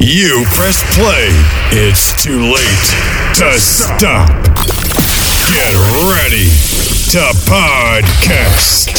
You 0.00 0.44
press 0.50 0.80
play. 0.94 1.28
It's 1.72 2.22
too 2.22 2.38
late 2.38 3.34
to 3.34 3.58
stop. 3.58 4.28
Get 5.50 5.74
ready 6.06 6.46
to 7.10 7.18
podcast. 7.50 8.94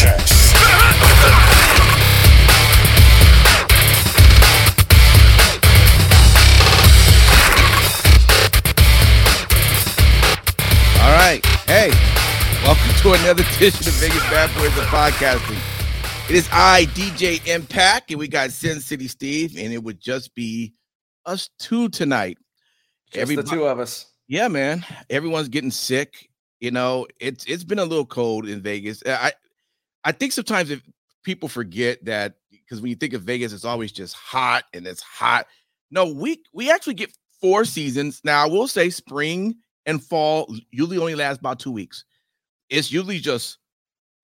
All 11.01 11.13
right. 11.13 11.39
Hey, 11.65 11.91
welcome 12.65 12.93
to 13.01 13.13
another 13.13 13.43
edition 13.55 13.87
of 13.87 13.93
Vegas 13.95 14.21
Bad 14.29 14.53
Boys 14.57 14.77
of 14.77 14.83
Podcasting. 14.85 15.57
It 16.29 16.35
is 16.35 16.49
I, 16.51 16.87
DJ 16.93 17.47
Impact, 17.47 18.11
and 18.11 18.19
we 18.19 18.27
got 18.27 18.51
Sin 18.51 18.81
City 18.81 19.07
Steve, 19.07 19.55
and 19.57 19.71
it 19.71 19.81
would 19.81 20.01
just 20.01 20.35
be 20.35 20.73
us 21.29 21.49
two 21.59 21.89
tonight. 21.89 22.37
Just 23.11 23.35
the 23.35 23.43
two 23.43 23.65
of 23.65 23.79
us. 23.79 24.11
Yeah, 24.27 24.47
man. 24.47 24.85
Everyone's 25.09 25.49
getting 25.49 25.71
sick. 25.71 26.29
You 26.59 26.71
know, 26.71 27.07
it's 27.19 27.45
it's 27.45 27.63
been 27.63 27.79
a 27.79 27.85
little 27.85 28.05
cold 28.05 28.47
in 28.47 28.61
Vegas. 28.61 29.01
I 29.05 29.31
I 30.03 30.11
think 30.11 30.33
sometimes 30.33 30.69
if 30.69 30.81
people 31.23 31.49
forget 31.49 32.03
that 32.05 32.35
because 32.51 32.81
when 32.81 32.89
you 32.89 32.95
think 32.95 33.13
of 33.13 33.21
Vegas, 33.23 33.53
it's 33.53 33.65
always 33.65 33.91
just 33.91 34.15
hot 34.15 34.65
and 34.73 34.85
it's 34.85 35.01
hot. 35.01 35.47
No, 35.89 36.05
we 36.11 36.43
we 36.53 36.69
actually 36.69 36.95
get 36.95 37.11
four 37.41 37.65
seasons. 37.65 38.21
Now, 38.23 38.43
I 38.43 38.47
will 38.47 38.67
say 38.67 38.89
spring 38.89 39.55
and 39.85 40.03
fall 40.03 40.53
usually 40.71 40.97
only 40.97 41.15
last 41.15 41.39
about 41.39 41.59
two 41.59 41.71
weeks. 41.71 42.05
It's 42.69 42.91
usually 42.91 43.19
just 43.19 43.57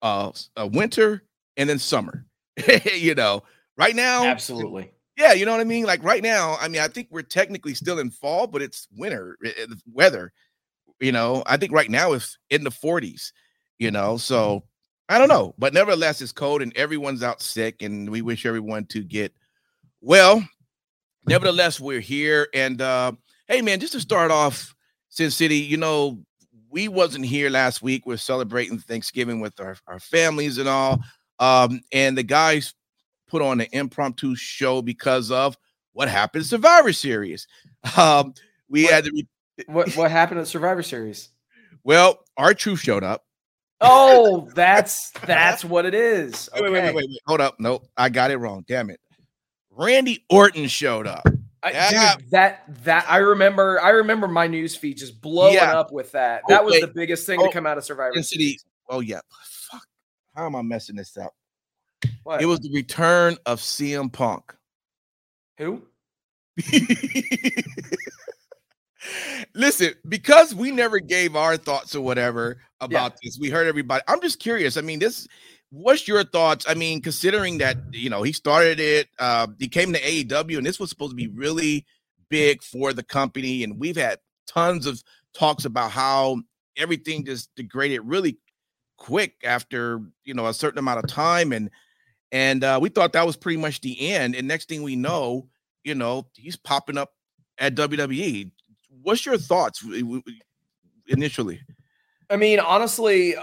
uh, 0.02 0.30
a 0.56 0.66
winter 0.66 1.22
and 1.56 1.68
then 1.68 1.78
summer. 1.78 2.26
you 2.94 3.14
know, 3.14 3.42
right 3.76 3.96
now, 3.96 4.24
Absolutely. 4.24 4.92
Yeah, 5.16 5.32
you 5.32 5.46
know 5.46 5.52
what 5.52 5.60
I 5.60 5.64
mean. 5.64 5.84
Like 5.84 6.02
right 6.02 6.22
now, 6.22 6.56
I 6.60 6.68
mean, 6.68 6.80
I 6.82 6.88
think 6.88 7.08
we're 7.10 7.22
technically 7.22 7.74
still 7.74 7.98
in 7.98 8.10
fall, 8.10 8.46
but 8.46 8.62
it's 8.62 8.88
winter 8.96 9.36
i- 9.44 9.54
i- 9.62 9.66
weather. 9.92 10.32
You 11.00 11.12
know, 11.12 11.42
I 11.46 11.56
think 11.56 11.72
right 11.72 11.90
now 11.90 12.12
it's 12.12 12.38
in 12.50 12.64
the 12.64 12.70
40s. 12.70 13.32
You 13.78 13.90
know, 13.90 14.16
so 14.16 14.64
I 15.08 15.18
don't 15.18 15.28
know, 15.28 15.54
but 15.58 15.74
nevertheless, 15.74 16.20
it's 16.22 16.32
cold 16.32 16.62
and 16.62 16.74
everyone's 16.76 17.22
out 17.22 17.42
sick, 17.42 17.82
and 17.82 18.08
we 18.10 18.22
wish 18.22 18.46
everyone 18.46 18.86
to 18.86 19.02
get 19.04 19.32
well. 20.00 20.42
Nevertheless, 21.26 21.80
we're 21.80 22.00
here, 22.00 22.48
and 22.54 22.80
uh, 22.80 23.12
hey, 23.48 23.60
man, 23.60 23.80
just 23.80 23.92
to 23.94 24.00
start 24.00 24.30
off, 24.30 24.74
Sin 25.08 25.30
City, 25.30 25.56
you 25.56 25.76
know, 25.76 26.22
we 26.70 26.88
wasn't 26.88 27.24
here 27.24 27.50
last 27.50 27.82
week. 27.82 28.06
We're 28.06 28.16
celebrating 28.16 28.78
Thanksgiving 28.78 29.40
with 29.40 29.58
our, 29.60 29.76
our 29.88 29.98
families 29.98 30.58
and 30.58 30.68
all. 30.68 31.00
Um, 31.38 31.80
and 31.92 32.16
the 32.16 32.22
guys 32.22 32.74
put 33.28 33.42
on 33.42 33.60
an 33.60 33.66
impromptu 33.72 34.34
show 34.34 34.82
because 34.82 35.30
of 35.30 35.56
what 35.92 36.08
happened 36.08 36.42
in 36.42 36.46
Survivor 36.48 36.92
Series. 36.92 37.46
Um, 37.96 38.34
we 38.68 38.84
What- 38.84 38.92
had 38.92 39.04
to 39.04 39.10
re- 39.14 39.28
What 39.66 39.96
what 39.96 40.10
happened 40.10 40.40
at 40.40 40.46
Survivor 40.48 40.82
Series? 40.82 41.30
well, 41.84 42.24
R-Truth 42.36 42.80
showed 42.80 43.02
up. 43.04 43.24
Oh, 43.80 44.48
that's 44.54 45.10
that's 45.24 45.64
what 45.64 45.86
it 45.86 45.94
is. 45.94 46.48
Wait, 46.54 46.62
wait, 46.64 46.72
wait, 46.72 46.78
Okay. 46.78 46.86
wait, 46.88 46.94
wait, 46.96 47.08
wait. 47.10 47.20
Hold 47.26 47.40
up. 47.40 47.56
Nope, 47.58 47.86
I 47.96 48.08
got 48.08 48.30
it 48.30 48.36
wrong. 48.38 48.64
Damn 48.68 48.90
it. 48.90 49.00
Randy 49.70 50.24
Orton 50.30 50.68
showed 50.68 51.06
up. 51.06 51.26
I, 51.62 51.70
Yeah. 51.72 52.16
dude, 52.16 52.30
that 52.30 52.62
that 52.84 53.06
I 53.08 53.18
remember. 53.18 53.80
I 53.82 53.90
remember 53.90 54.28
my 54.28 54.46
news 54.46 54.74
feed 54.76 54.96
just 54.98 55.20
blowing 55.20 55.54
Yeah. 55.54 55.78
up 55.78 55.90
with 55.92 56.12
that. 56.12 56.42
Oh, 56.44 56.46
That 56.48 56.64
was 56.64 56.72
wait. 56.72 56.80
the 56.82 56.86
biggest 56.88 57.26
thing 57.26 57.40
Oh, 57.40 57.46
to 57.46 57.52
come 57.52 57.66
out 57.66 57.76
of 57.78 57.84
Survivor 57.84 58.14
City. 58.22 58.44
Series. 58.44 58.64
Oh 58.88 59.00
yeah. 59.00 59.20
Fuck. 59.70 59.82
How 60.34 60.46
am 60.46 60.54
I 60.56 60.62
messing 60.62 60.96
this 60.96 61.16
up? 61.16 61.34
What? 62.22 62.42
It 62.42 62.46
was 62.46 62.60
the 62.60 62.72
return 62.72 63.36
of 63.46 63.60
CM 63.60 64.12
Punk. 64.12 64.54
who? 65.58 65.82
Listen, 69.54 69.94
because 70.08 70.54
we 70.54 70.70
never 70.70 70.98
gave 70.98 71.36
our 71.36 71.56
thoughts 71.56 71.94
or 71.94 72.00
whatever 72.00 72.58
about 72.80 73.16
this, 73.22 73.38
we 73.38 73.48
heard 73.50 73.66
everybody. 73.66 74.02
I'm 74.08 74.20
just 74.20 74.40
curious. 74.40 74.76
I 74.76 74.80
mean, 74.80 74.98
this. 74.98 75.26
What's 75.70 76.06
your 76.06 76.22
thoughts? 76.24 76.64
I 76.68 76.74
mean, 76.74 77.02
considering 77.02 77.58
that 77.58 77.76
you 77.92 78.08
know 78.08 78.22
he 78.22 78.32
started 78.32 78.78
it, 78.80 79.08
uh, 79.18 79.48
he 79.58 79.68
came 79.68 79.92
to 79.92 80.00
AEW, 80.00 80.58
and 80.58 80.66
this 80.66 80.78
was 80.78 80.90
supposed 80.90 81.10
to 81.10 81.16
be 81.16 81.28
really 81.28 81.84
big 82.28 82.62
for 82.62 82.92
the 82.92 83.02
company, 83.02 83.64
and 83.64 83.78
we've 83.78 83.96
had 83.96 84.18
tons 84.46 84.86
of 84.86 85.02
talks 85.34 85.64
about 85.64 85.90
how 85.90 86.40
everything 86.76 87.24
just 87.24 87.54
degraded 87.56 88.00
really 88.04 88.38
quick 88.96 89.34
after 89.44 90.00
you 90.24 90.34
know 90.34 90.46
a 90.46 90.54
certain 90.54 90.78
amount 90.78 91.04
of 91.04 91.10
time, 91.10 91.52
and 91.52 91.70
and 92.32 92.64
uh, 92.64 92.78
we 92.80 92.88
thought 92.88 93.12
that 93.12 93.26
was 93.26 93.36
pretty 93.36 93.58
much 93.58 93.80
the 93.80 94.10
end. 94.10 94.34
And 94.34 94.48
next 94.48 94.68
thing 94.68 94.82
we 94.82 94.96
know, 94.96 95.48
you 95.84 95.94
know, 95.94 96.26
he's 96.34 96.56
popping 96.56 96.98
up 96.98 97.12
at 97.58 97.74
WWE. 97.74 98.50
What's 99.02 99.24
your 99.24 99.38
thoughts 99.38 99.84
initially? 101.08 101.60
I 102.28 102.36
mean, 102.36 102.58
honestly, 102.58 103.36
uh, 103.36 103.42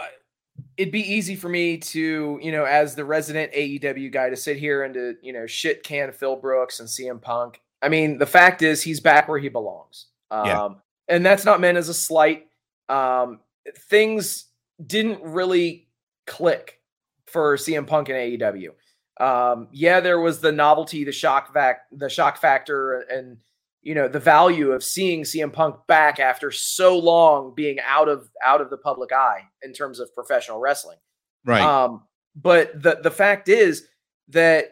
it'd 0.77 0.91
be 0.91 1.01
easy 1.01 1.35
for 1.35 1.49
me 1.49 1.77
to, 1.77 2.39
you 2.41 2.51
know, 2.51 2.65
as 2.65 2.95
the 2.95 3.05
resident 3.05 3.53
AEW 3.53 4.11
guy, 4.11 4.29
to 4.29 4.35
sit 4.35 4.57
here 4.57 4.83
and 4.83 4.93
to, 4.93 5.15
you 5.21 5.31
know, 5.31 5.47
shit 5.47 5.83
can 5.83 6.11
Phil 6.11 6.35
Brooks 6.35 6.79
and 6.79 6.89
CM 6.89 7.21
Punk. 7.21 7.61
I 7.81 7.89
mean, 7.89 8.17
the 8.17 8.25
fact 8.25 8.61
is, 8.61 8.81
he's 8.81 8.99
back 8.99 9.27
where 9.27 9.39
he 9.39 9.49
belongs. 9.49 10.07
Um, 10.31 10.45
Yeah. 10.45 10.69
And 11.09 11.25
that's 11.25 11.43
not 11.43 11.59
meant 11.59 11.77
as 11.77 11.89
a 11.89 11.93
slight. 11.93 12.47
Um, 12.87 13.41
things 13.77 14.45
didn't 14.85 15.21
really 15.21 15.87
click 16.25 16.79
for 17.33 17.57
CM 17.57 17.85
Punk 17.85 18.09
and 18.09 18.17
AEW. 18.17 18.69
Um, 19.19 19.67
yeah, 19.71 19.99
there 19.99 20.19
was 20.19 20.39
the 20.39 20.51
novelty, 20.51 21.03
the 21.03 21.11
shock 21.11 21.53
vac, 21.53 21.81
the 21.91 22.09
shock 22.09 22.37
factor, 22.37 23.01
and 23.01 23.37
you 23.81 23.93
know 23.93 24.07
the 24.07 24.19
value 24.19 24.71
of 24.71 24.83
seeing 24.83 25.23
CM 25.23 25.51
Punk 25.51 25.75
back 25.87 26.19
after 26.19 26.51
so 26.51 26.97
long 26.97 27.53
being 27.53 27.77
out 27.85 28.07
of 28.07 28.29
out 28.43 28.61
of 28.61 28.69
the 28.69 28.77
public 28.77 29.11
eye 29.11 29.41
in 29.61 29.73
terms 29.73 29.99
of 29.99 30.13
professional 30.15 30.59
wrestling. 30.59 30.97
Right. 31.45 31.61
Um, 31.61 32.03
but 32.35 32.81
the 32.81 32.99
the 33.03 33.11
fact 33.11 33.49
is 33.49 33.85
that 34.29 34.69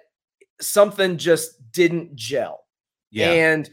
something 0.61 1.17
just 1.17 1.71
didn't 1.71 2.16
gel. 2.16 2.63
yeah. 3.11 3.31
And 3.31 3.69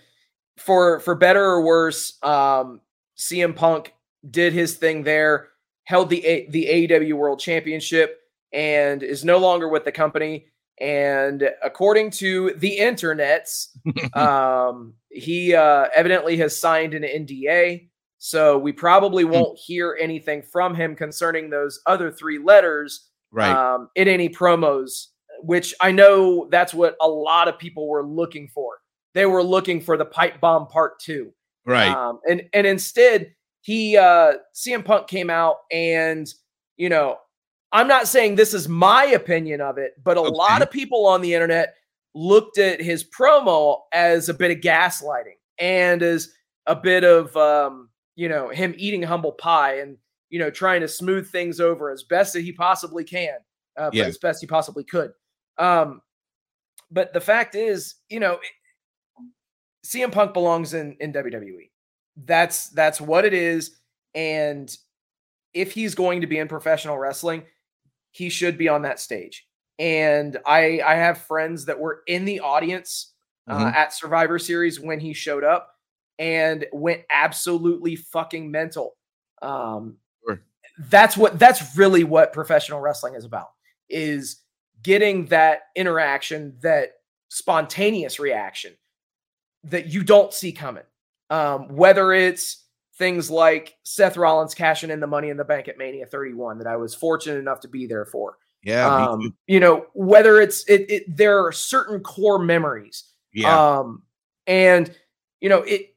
for 0.56 1.00
for 1.00 1.14
better 1.14 1.42
or 1.42 1.62
worse, 1.64 2.22
um, 2.22 2.80
CM 3.16 3.54
Punk 3.54 3.94
did 4.28 4.52
his 4.52 4.74
thing 4.74 5.04
there, 5.04 5.48
held 5.84 6.10
the 6.10 6.24
A- 6.26 6.50
the 6.50 6.66
AEW 6.66 7.14
World 7.14 7.38
Championship, 7.40 8.18
and 8.52 9.02
is 9.02 9.24
no 9.24 9.38
longer 9.38 9.68
with 9.68 9.84
the 9.84 9.92
company. 9.92 10.46
And 10.80 11.50
according 11.62 12.10
to 12.12 12.52
the 12.56 12.78
internets, 12.80 13.68
um, 14.16 14.94
he 15.10 15.54
uh, 15.54 15.86
evidently 15.94 16.36
has 16.38 16.56
signed 16.58 16.94
an 16.94 17.02
NDA. 17.02 17.88
So 18.18 18.58
we 18.58 18.72
probably 18.72 19.24
Hmm. 19.24 19.30
won't 19.30 19.58
hear 19.58 19.96
anything 20.00 20.42
from 20.42 20.74
him 20.74 20.94
concerning 20.96 21.50
those 21.50 21.80
other 21.86 22.10
three 22.10 22.38
letters 22.38 23.08
right. 23.30 23.50
um, 23.50 23.88
in 23.94 24.08
any 24.08 24.28
promos, 24.28 25.06
which 25.42 25.74
I 25.80 25.92
know 25.92 26.48
that's 26.50 26.74
what 26.74 26.96
a 27.00 27.08
lot 27.08 27.48
of 27.48 27.58
people 27.58 27.88
were 27.88 28.04
looking 28.06 28.48
for. 28.48 28.78
They 29.14 29.26
were 29.26 29.42
looking 29.42 29.80
for 29.80 29.96
the 29.96 30.04
pipe 30.04 30.40
bomb 30.40 30.66
part 30.68 30.98
two. 31.00 31.32
right. 31.64 31.90
Um, 31.94 32.20
and 32.28 32.42
and 32.52 32.66
instead, 32.66 33.32
he 33.62 33.96
uh 33.96 34.34
CM 34.54 34.84
Punk 34.84 35.08
came 35.08 35.28
out 35.30 35.56
and 35.72 36.26
you 36.76 36.88
know, 36.88 37.18
I'm 37.72 37.88
not 37.88 38.08
saying 38.08 38.34
this 38.36 38.54
is 38.54 38.68
my 38.68 39.04
opinion 39.04 39.60
of 39.60 39.78
it, 39.78 39.92
but 40.02 40.16
a 40.16 40.22
lot 40.22 40.62
of 40.62 40.70
people 40.70 41.06
on 41.06 41.20
the 41.20 41.34
internet 41.34 41.74
looked 42.14 42.58
at 42.58 42.80
his 42.80 43.04
promo 43.04 43.80
as 43.92 44.28
a 44.28 44.34
bit 44.34 44.50
of 44.50 44.58
gaslighting 44.58 45.36
and 45.58 46.02
as 46.02 46.32
a 46.66 46.74
bit 46.74 47.04
of 47.04 47.36
um, 47.36 47.88
you 48.16 48.28
know, 48.28 48.48
him 48.48 48.74
eating 48.78 49.02
humble 49.02 49.32
pie 49.32 49.78
and 49.80 49.96
you 50.30 50.38
know, 50.38 50.50
trying 50.50 50.80
to 50.82 50.88
smooth 50.88 51.30
things 51.30 51.58
over 51.58 51.90
as 51.90 52.02
best 52.02 52.34
that 52.34 52.42
he 52.42 52.52
possibly 52.52 53.02
can, 53.02 53.38
uh, 53.78 53.88
Yeah. 53.94 54.04
as 54.04 54.18
best 54.18 54.42
he 54.42 54.46
possibly 54.46 54.84
could. 54.84 55.12
Um, 55.56 56.02
but 56.90 57.14
the 57.14 57.20
fact 57.20 57.54
is, 57.54 57.94
you 58.10 58.20
know, 58.20 58.38
CM 59.86 60.12
Punk 60.12 60.34
belongs 60.34 60.74
in 60.74 60.96
in 61.00 61.12
WWE. 61.12 61.70
That's 62.16 62.68
that's 62.70 63.00
what 63.00 63.24
it 63.24 63.32
is. 63.32 63.78
And 64.14 64.74
if 65.54 65.72
he's 65.72 65.94
going 65.94 66.20
to 66.20 66.26
be 66.26 66.38
in 66.38 66.48
professional 66.48 66.98
wrestling, 66.98 67.44
he 68.12 68.28
should 68.30 68.58
be 68.58 68.68
on 68.68 68.82
that 68.82 69.00
stage. 69.00 69.46
And 69.78 70.36
I 70.46 70.80
I 70.84 70.94
have 70.96 71.18
friends 71.22 71.66
that 71.66 71.78
were 71.78 72.02
in 72.06 72.24
the 72.24 72.40
audience 72.40 73.14
uh, 73.46 73.58
Mhm. 73.58 73.74
at 73.74 73.92
Survivor 73.94 74.38
Series 74.38 74.78
when 74.80 75.00
he 75.00 75.12
showed 75.14 75.44
up 75.44 75.74
and 76.18 76.66
went 76.72 77.02
absolutely 77.10 77.96
fucking 77.96 78.50
mental. 78.50 78.96
Um, 79.40 79.98
Sure. 80.26 80.42
That's 80.90 81.16
what 81.16 81.38
that's 81.38 81.76
really 81.76 82.04
what 82.04 82.32
professional 82.32 82.80
wrestling 82.80 83.14
is 83.14 83.24
about 83.24 83.48
is 83.88 84.42
getting 84.82 85.26
that 85.26 85.62
interaction, 85.76 86.58
that 86.60 86.90
spontaneous 87.28 88.18
reaction 88.20 88.76
that 89.64 89.86
you 89.86 90.02
don't 90.04 90.32
see 90.32 90.52
coming. 90.52 90.84
Um, 91.30 91.68
whether 91.68 92.12
it's 92.12 92.67
things 92.98 93.30
like 93.30 93.76
Seth 93.84 94.16
Rollins 94.16 94.54
cashing 94.54 94.90
in 94.90 95.00
the 95.00 95.06
money 95.06 95.30
in 95.30 95.36
the 95.36 95.44
bank 95.44 95.68
at 95.68 95.78
Mania 95.78 96.04
31 96.06 96.58
that 96.58 96.66
I 96.66 96.76
was 96.76 96.94
fortunate 96.94 97.38
enough 97.38 97.60
to 97.60 97.68
be 97.68 97.86
there 97.86 98.04
for. 98.04 98.36
Yeah, 98.64 98.86
Um, 98.86 99.36
you 99.46 99.60
know, 99.60 99.86
whether 99.94 100.40
it's 100.40 100.68
it, 100.68 100.90
it 100.90 101.16
there 101.16 101.44
are 101.46 101.52
certain 101.52 102.00
core 102.00 102.40
memories. 102.40 103.04
yeah, 103.32 103.78
Um, 103.78 104.02
and 104.48 104.94
you 105.40 105.48
know, 105.48 105.60
it 105.62 105.94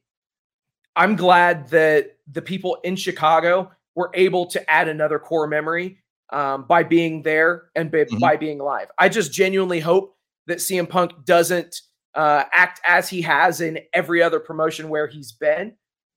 I'm 0.94 1.16
glad 1.16 1.68
that 1.70 2.18
the 2.30 2.42
people 2.42 2.76
in 2.84 2.96
Chicago 2.96 3.70
were 3.94 4.10
able 4.14 4.46
to 4.46 4.70
add 4.70 4.88
another 4.88 5.18
core 5.18 5.46
memory 5.48 5.98
um, 6.30 6.64
by 6.66 6.82
being 6.82 7.22
there 7.22 7.64
and 7.74 7.90
by, 7.90 8.04
Mhm. 8.04 8.20
by 8.20 8.36
being 8.36 8.58
live. 8.58 8.90
I 8.98 9.08
just 9.08 9.32
genuinely 9.32 9.80
hope 9.80 10.16
that 10.46 10.58
CM 10.58 10.86
Punk 10.88 11.24
doesn't 11.24 11.80
uh, 12.14 12.44
act 12.52 12.80
as 12.86 13.08
he 13.08 13.22
has 13.22 13.60
in 13.62 13.80
every 13.94 14.22
other 14.22 14.38
promotion 14.38 14.88
where 14.90 15.06
he's 15.06 15.32
been. 15.32 15.72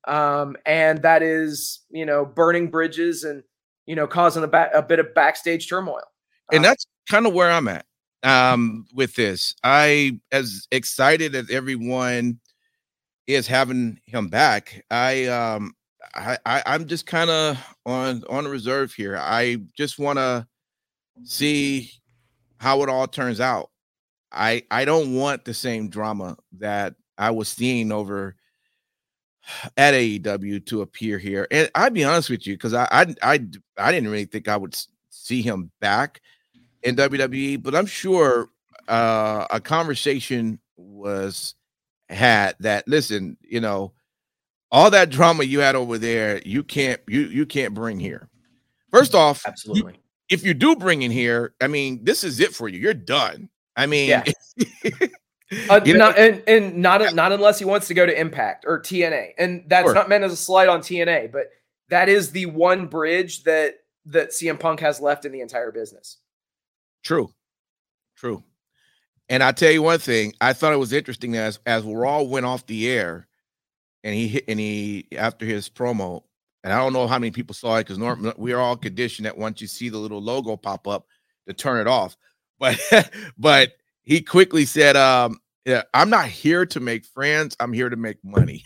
Um, 0.08 0.56
and 0.66 1.02
that 1.02 1.24
is, 1.24 1.82
you 1.90 2.06
know, 2.06 2.26
burning 2.26 2.70
bridges 2.70 3.24
and, 3.24 3.44
you 3.86 3.96
know, 3.96 4.08
causing 4.08 4.44
a, 4.44 4.48
ba- 4.48 4.72
a 4.74 4.82
bit 4.82 5.00
of 5.00 5.14
backstage 5.14 5.68
turmoil. 5.68 6.04
and 6.52 6.64
Uh, 6.64 6.70
that's 6.70 6.86
kind 7.10 7.26
of 7.26 7.34
where 7.34 7.52
I'm 7.52 7.68
at 7.68 7.86
um 8.24 8.86
with 8.94 9.16
this. 9.16 9.56
I 9.64 10.20
as 10.32 10.68
excited 10.72 11.36
as 11.36 11.50
everyone 11.52 12.40
is 13.28 13.48
having 13.48 14.00
him 14.06 14.28
back. 14.30 14.84
I 14.90 15.26
um 15.26 15.74
I, 16.16 16.38
I 16.46 16.64
I'm 16.66 16.88
just 16.88 17.06
kind 17.06 17.30
of 17.30 17.58
on 17.86 18.24
on 18.30 18.48
reserve 18.48 18.94
here. 18.94 19.18
I 19.18 19.58
just 19.78 20.00
want 20.00 20.18
to 20.18 20.48
see 21.24 21.92
how 22.58 22.82
it 22.84 22.90
all 22.90 23.08
turns 23.08 23.40
out. 23.40 23.70
I 24.32 24.64
I 24.72 24.86
don't 24.86 25.14
want 25.14 25.46
the 25.46 25.54
same 25.54 25.90
drama 25.90 26.38
that 26.58 26.96
I 27.18 27.32
was 27.32 27.48
seeing 27.48 27.92
over 27.92 28.36
at 29.78 29.94
AEW 29.94 30.66
to 30.68 30.82
appear 30.82 31.18
here. 31.18 31.48
And 31.52 31.70
I'd 31.76 31.94
be 31.94 32.04
honest 32.04 32.30
with 32.30 32.46
you, 32.48 32.56
because 32.56 32.74
I, 32.74 32.88
I 32.92 33.16
I 33.22 33.46
I 33.78 33.92
didn't 33.92 34.10
really 34.10 34.26
think 34.26 34.48
I 34.48 34.58
would 34.58 34.76
see 35.10 35.42
him 35.42 35.72
back 35.80 36.22
in 36.84 36.96
WWE, 36.96 37.62
but 37.62 37.76
I'm 37.76 37.86
sure 37.86 38.50
uh, 38.88 39.46
a 39.50 39.60
conversation 39.60 40.60
was 40.78 41.56
had 42.10 42.56
that 42.60 42.88
listen, 42.88 43.38
you 43.42 43.60
know, 43.60 43.94
all 44.72 44.92
that 44.92 45.10
drama 45.10 45.44
you 45.44 45.60
had 45.60 45.76
over 45.76 45.98
there, 45.98 46.42
you 46.46 46.64
can't 46.64 47.02
you 47.08 47.22
you 47.22 47.46
can't 47.46 47.74
bring 47.74 48.00
here. 48.00 48.30
First 48.92 49.16
off, 49.16 49.44
Absolutely. 49.46 50.00
if 50.30 50.46
you 50.46 50.54
do 50.54 50.76
bring 50.76 51.02
in 51.02 51.12
here, 51.12 51.54
I 51.62 51.68
mean, 51.68 52.04
this 52.04 52.24
is 52.24 52.40
it 52.40 52.54
for 52.54 52.70
you. 52.70 52.80
You're 52.80 52.94
done. 52.94 53.50
I 53.76 53.86
mean, 53.88 54.10
Yeah. 54.10 54.24
Uh, 55.70 55.80
you 55.86 55.94
know, 55.94 56.00
not 56.00 56.18
and, 56.18 56.42
and 56.48 56.76
not 56.78 57.14
not 57.14 57.32
unless 57.32 57.60
he 57.60 57.66
wants 57.66 57.88
to 57.88 57.94
go 57.94 58.04
to 58.04 58.20
Impact 58.20 58.66
or 58.68 58.82
TNA, 58.82 59.34
and 59.38 59.64
that's 59.68 59.86
Sure. 59.86 59.94
not 59.94 60.10
meant 60.10 60.24
as 60.24 60.34
a 60.34 60.38
slight 60.38 60.68
on 60.68 60.82
TNA, 60.82 61.32
but 61.32 61.52
that 61.90 62.10
is 62.10 62.32
the 62.32 62.48
one 62.48 62.88
bridge 62.88 63.44
that 63.44 63.76
that 64.08 64.32
CM 64.32 64.60
Punk 64.60 64.80
has 64.80 65.00
left 65.00 65.24
in 65.24 65.32
the 65.32 65.42
entire 65.42 65.72
business. 65.72 66.18
True, 67.04 67.30
true. 68.16 68.44
And 69.30 69.44
I 69.44 69.52
tell 69.52 69.72
you 69.72 69.84
one 69.84 70.00
thing, 70.00 70.34
I 70.42 70.54
thought 70.54 70.74
it 70.74 70.78
was 70.78 70.94
interesting 70.94 71.36
as 71.36 71.60
as 71.68 71.84
Raw 71.84 72.24
went 72.24 72.48
off 72.48 72.66
the 72.66 72.90
air, 72.90 73.28
and 74.04 74.16
he 74.16 74.28
hit 74.28 74.46
and 74.48 74.60
he 74.60 75.08
after 75.16 75.46
his 75.46 75.70
promo, 75.70 76.24
and 76.64 76.74
I 76.74 76.78
don't 76.78 76.94
know 76.94 77.08
how 77.08 77.20
many 77.20 77.30
people 77.30 77.54
saw 77.54 77.78
it 77.78 77.82
because 77.82 78.00
normally 78.00 78.34
we're 78.38 78.60
all 78.60 78.78
conditioned 78.78 79.28
that 79.28 79.38
once 79.38 79.62
you 79.62 79.68
see 79.68 79.90
the 79.90 80.00
little 80.00 80.22
logo 80.22 80.58
pop 80.58 80.88
up 80.88 81.06
to 81.48 81.54
turn 81.54 81.80
it 81.80 81.88
off, 81.88 82.18
but 82.60 82.80
but 83.38 83.74
he 84.06 84.22
quickly 84.22 84.66
said, 84.66 84.96
um, 84.96 85.40
yeah, 85.66 85.84
I'm 85.94 86.10
not 86.10 86.28
here 86.28 86.66
to 86.68 86.80
make 86.80 87.06
friends, 87.06 87.56
I'm 87.60 87.74
here 87.74 87.90
to 87.90 87.96
make 87.96 88.18
money. 88.24 88.64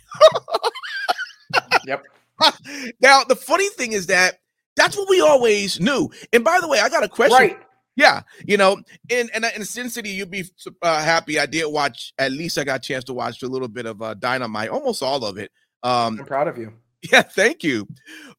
Yep. 1.85 2.03
now 3.01 3.23
the 3.23 3.35
funny 3.35 3.69
thing 3.69 3.93
is 3.93 4.07
that 4.07 4.39
that's 4.75 4.97
what 4.97 5.09
we 5.09 5.21
always 5.21 5.79
knew. 5.79 6.09
And 6.31 6.43
by 6.43 6.59
the 6.61 6.67
way, 6.67 6.79
I 6.79 6.89
got 6.89 7.03
a 7.03 7.09
question 7.09 7.37
Right. 7.37 7.59
yeah, 7.95 8.21
you 8.45 8.57
know, 8.57 8.81
in 9.09 9.29
and 9.33 9.45
in 9.55 9.65
Sin 9.65 9.89
City, 9.89 10.09
you'd 10.09 10.31
be 10.31 10.45
uh, 10.81 11.01
happy. 11.01 11.39
I 11.39 11.45
did 11.45 11.65
watch. 11.65 12.13
At 12.17 12.31
least 12.31 12.57
I 12.57 12.63
got 12.63 12.77
a 12.77 12.81
chance 12.81 13.03
to 13.05 13.13
watch 13.13 13.41
a 13.43 13.47
little 13.47 13.67
bit 13.67 13.85
of 13.85 14.01
uh, 14.01 14.13
Dynamite, 14.13 14.69
almost 14.69 15.03
all 15.03 15.25
of 15.25 15.37
it. 15.37 15.51
Um, 15.83 16.19
I'm 16.19 16.25
proud 16.25 16.47
of 16.47 16.57
you. 16.57 16.73
yeah, 17.11 17.21
thank 17.21 17.63
you. 17.63 17.87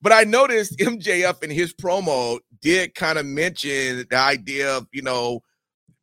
But 0.03 0.13
I 0.13 0.25
noticed 0.25 0.79
MJF 0.79 1.43
in 1.43 1.51
his 1.51 1.75
promo 1.75 2.39
did 2.61 2.95
kind 2.95 3.19
of 3.19 3.27
mention 3.27 4.07
the 4.09 4.17
idea 4.17 4.77
of 4.77 4.87
you 4.93 5.03
know 5.03 5.43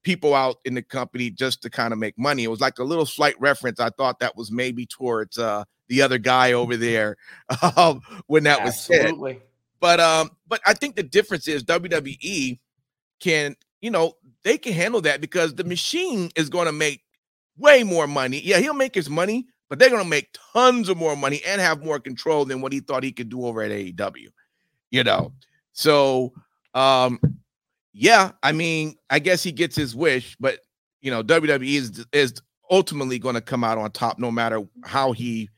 people 0.07 0.33
out 0.33 0.56
in 0.63 0.74
the 0.74 0.81
company 0.81 1.30
just 1.30 1.62
to 1.62 1.69
kind 1.69 1.92
of 1.92 2.00
make 2.00 2.18
money. 2.18 2.45
It 2.45 2.48
was 2.48 2.62
like 2.62 2.80
a 2.80 2.83
little 2.86 3.06
slight 3.06 3.36
reference. 3.42 3.81
I 3.81 3.89
thought 3.89 4.19
that 4.19 4.38
was 4.38 4.54
maybe 4.54 4.86
towards 4.86 5.38
uh, 5.38 5.65
the 5.89 6.01
other 6.01 6.18
guy 6.18 6.54
over 6.54 6.77
there 6.77 7.18
um, 7.75 8.00
when 8.27 8.44
that 8.44 8.63
was 8.63 8.80
said 8.80 9.13
but 9.80 10.00
um 10.00 10.31
but 10.48 10.59
i 10.65 10.74
think 10.74 10.95
the 10.95 11.04
difference 11.04 11.48
is 11.48 11.63
wwe 11.63 12.59
can 13.19 13.56
you 13.81 13.92
know 13.92 14.13
they 14.44 14.57
can 14.57 14.74
handle 14.74 15.01
that 15.01 15.21
because 15.21 15.54
the 15.54 15.63
machine 15.63 16.31
is 16.36 16.50
going 16.50 16.65
to 16.65 16.71
make 16.71 17.04
way 17.57 17.83
more 17.83 18.07
money 18.07 18.42
yeah 18.44 18.57
he'll 18.57 18.74
make 18.74 18.95
his 18.95 19.09
money 19.09 19.45
but 19.69 19.77
they're 19.77 19.89
going 19.89 20.04
to 20.04 20.09
make 20.09 20.36
tons 20.54 20.89
of 20.89 20.98
more 20.98 21.15
money 21.15 21.42
and 21.45 21.62
have 21.62 21.83
more 21.83 22.00
control 22.00 22.44
than 22.44 22.59
what 22.59 22.74
he 22.74 22.80
thought 22.80 23.04
he 23.04 23.12
could 23.12 23.30
do 23.30 23.45
over 23.45 23.62
at 23.62 23.71
aew 23.71 24.27
you 24.89 25.04
know 25.04 25.31
so 25.74 26.33
um 26.74 27.19
yeah 27.99 28.31
i 28.44 28.51
mean 28.51 28.95
i 29.09 29.17
guess 29.19 29.41
he 29.41 29.51
gets 29.51 29.75
his 29.75 29.95
wish 29.95 30.35
but 30.39 30.59
you 31.01 31.09
know 31.09 31.23
wwe 31.23 31.75
is 31.75 32.05
is 32.13 32.33
ultimately 32.69 33.17
going 33.17 33.35
to 33.35 33.41
come 33.41 33.63
out 33.63 33.77
on 33.77 33.89
top 33.91 34.19
no 34.19 34.29
matter 34.29 34.61
how 34.85 35.11
he 35.11 35.49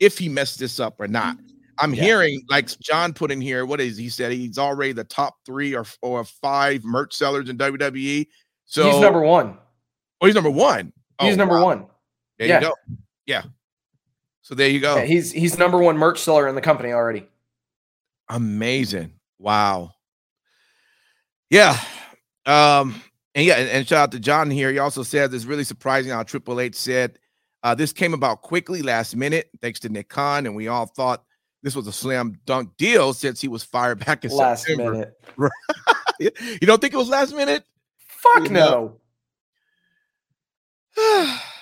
if 0.00 0.18
he 0.18 0.28
messed 0.28 0.58
this 0.58 0.80
up 0.80 1.00
or 1.00 1.06
not 1.06 1.36
I'm 1.78 1.92
Yeah. 1.92 2.04
hearing 2.04 2.42
like 2.48 2.68
John 2.78 3.12
put 3.12 3.32
in 3.32 3.40
here. 3.40 3.66
What 3.66 3.80
is 3.80 3.96
he 3.98 4.08
said? 4.08 4.30
He's 4.30 4.58
already 4.58 4.92
the 4.92 5.02
top 5.02 5.34
three 5.44 5.74
or 5.74 5.84
or 6.02 6.22
five 6.22 6.84
merch 6.84 7.12
sellers 7.16 7.48
in 7.48 7.58
WWE. 7.58 8.28
So 8.64 8.88
he's 8.88 9.00
number 9.00 9.20
one. 9.22 9.58
Oh, 10.20 10.26
he's 10.26 10.36
number 10.36 10.52
one. 10.52 10.92
Oh, 11.18 11.24
he's 11.26 11.34
Oh, 11.34 11.36
number 11.38 11.56
wow. 11.56 11.64
one. 11.64 11.86
There 12.38 12.46
yeah. 12.46 12.60
you 12.60 12.66
go. 12.68 12.74
Yeah. 13.26 13.42
So 14.42 14.54
there 14.54 14.68
you 14.68 14.78
go. 14.78 14.98
Yeah, 14.98 15.04
he's 15.04 15.32
he's 15.32 15.58
number 15.58 15.78
one 15.78 15.98
merch 15.98 16.20
seller 16.20 16.46
in 16.46 16.54
the 16.54 16.60
company 16.60 16.92
already. 16.92 17.26
Amazing. 18.28 19.14
Wow. 19.40 19.93
Yeah. 21.54 21.78
Um, 22.46 23.00
and 23.36 23.46
yeah, 23.46 23.54
and, 23.54 23.68
and 23.70 23.88
shout 23.88 23.98
out 24.00 24.12
to 24.12 24.18
John 24.18 24.50
here. 24.50 24.72
He 24.72 24.78
also 24.78 25.04
said 25.04 25.32
it's 25.32 25.44
really 25.44 25.62
surprising 25.62 26.10
how 26.10 26.24
Triple 26.24 26.58
H 26.58 26.74
said 26.74 27.16
uh, 27.62 27.76
this 27.76 27.92
came 27.92 28.12
about 28.12 28.42
quickly 28.42 28.82
last 28.82 29.14
minute, 29.14 29.50
thanks 29.62 29.78
to 29.80 29.88
Nick 29.88 30.08
Khan, 30.08 30.46
and 30.46 30.56
we 30.56 30.66
all 30.66 30.86
thought 30.86 31.22
this 31.62 31.76
was 31.76 31.86
a 31.86 31.92
slam 31.92 32.40
dunk 32.44 32.76
deal 32.76 33.14
since 33.14 33.40
he 33.40 33.46
was 33.46 33.62
fired 33.62 34.04
back 34.04 34.24
in 34.24 34.32
Last 34.32 34.66
September. 34.66 34.92
minute. 34.92 35.14
you 36.60 36.66
don't 36.66 36.80
think 36.80 36.92
it 36.92 36.96
was 36.98 37.08
last 37.08 37.32
minute? 37.32 37.64
Fuck 37.98 38.50
no. 38.50 38.98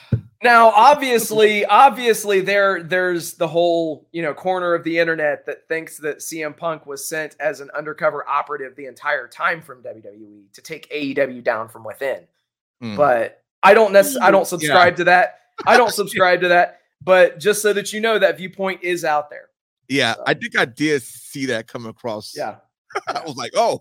Now, 0.42 0.70
obviously, 0.70 1.64
obviously, 1.64 2.40
there 2.40 2.82
there's 2.82 3.34
the 3.34 3.46
whole 3.46 4.08
you 4.12 4.22
know 4.22 4.34
corner 4.34 4.75
of 4.75 4.82
the 4.84 4.99
internet 4.99 5.46
that 5.46 5.68
thinks 5.68 5.99
that 5.99 6.18
CM 6.18 6.56
Punk 6.56 6.87
was 6.87 7.06
sent 7.06 7.37
as 7.38 7.61
an 7.61 7.70
undercover 7.76 8.28
operative 8.28 8.75
the 8.75 8.87
entire 8.87 9.28
time 9.28 9.62
from 9.62 9.82
WWE 9.82 10.52
to 10.52 10.61
take 10.61 10.90
AEW 10.90 11.44
down 11.44 11.68
from 11.68 11.84
within. 11.84 12.26
Hmm. 12.80 12.96
But 12.96 13.42
I 13.62 13.75
don't 13.75 13.92
necessarily 13.92 14.28
I 14.28 14.30
don't 14.32 14.46
subscribe 14.46 14.96
to 14.96 15.04
that. 15.04 15.38
I 15.66 15.76
don't 15.76 15.92
subscribe 15.92 16.40
to 16.40 16.49
that. 16.49 16.80
But 17.00 17.38
just 17.38 17.62
so 17.62 17.72
that 17.72 17.92
you 17.92 18.00
know, 18.00 18.18
that 18.18 18.37
viewpoint 18.37 18.82
is 18.82 19.04
out 19.04 19.30
there. 19.30 19.49
yeah, 19.88 20.14
I 20.26 20.34
think 20.34 20.56
I 20.56 20.64
did 20.64 21.02
see 21.02 21.46
that 21.46 21.66
come 21.68 21.87
across. 21.87 22.34
Yeah, 22.37 22.56
I 23.06 23.22
was 23.25 23.37
like, 23.37 23.52
oh, 23.54 23.80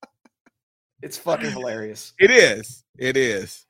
it's 1.02 1.18
fucking 1.18 1.50
hilarious. 1.50 2.12
It 2.18 2.30
is. 2.30 2.84
It 2.98 3.16
is. 3.16 3.66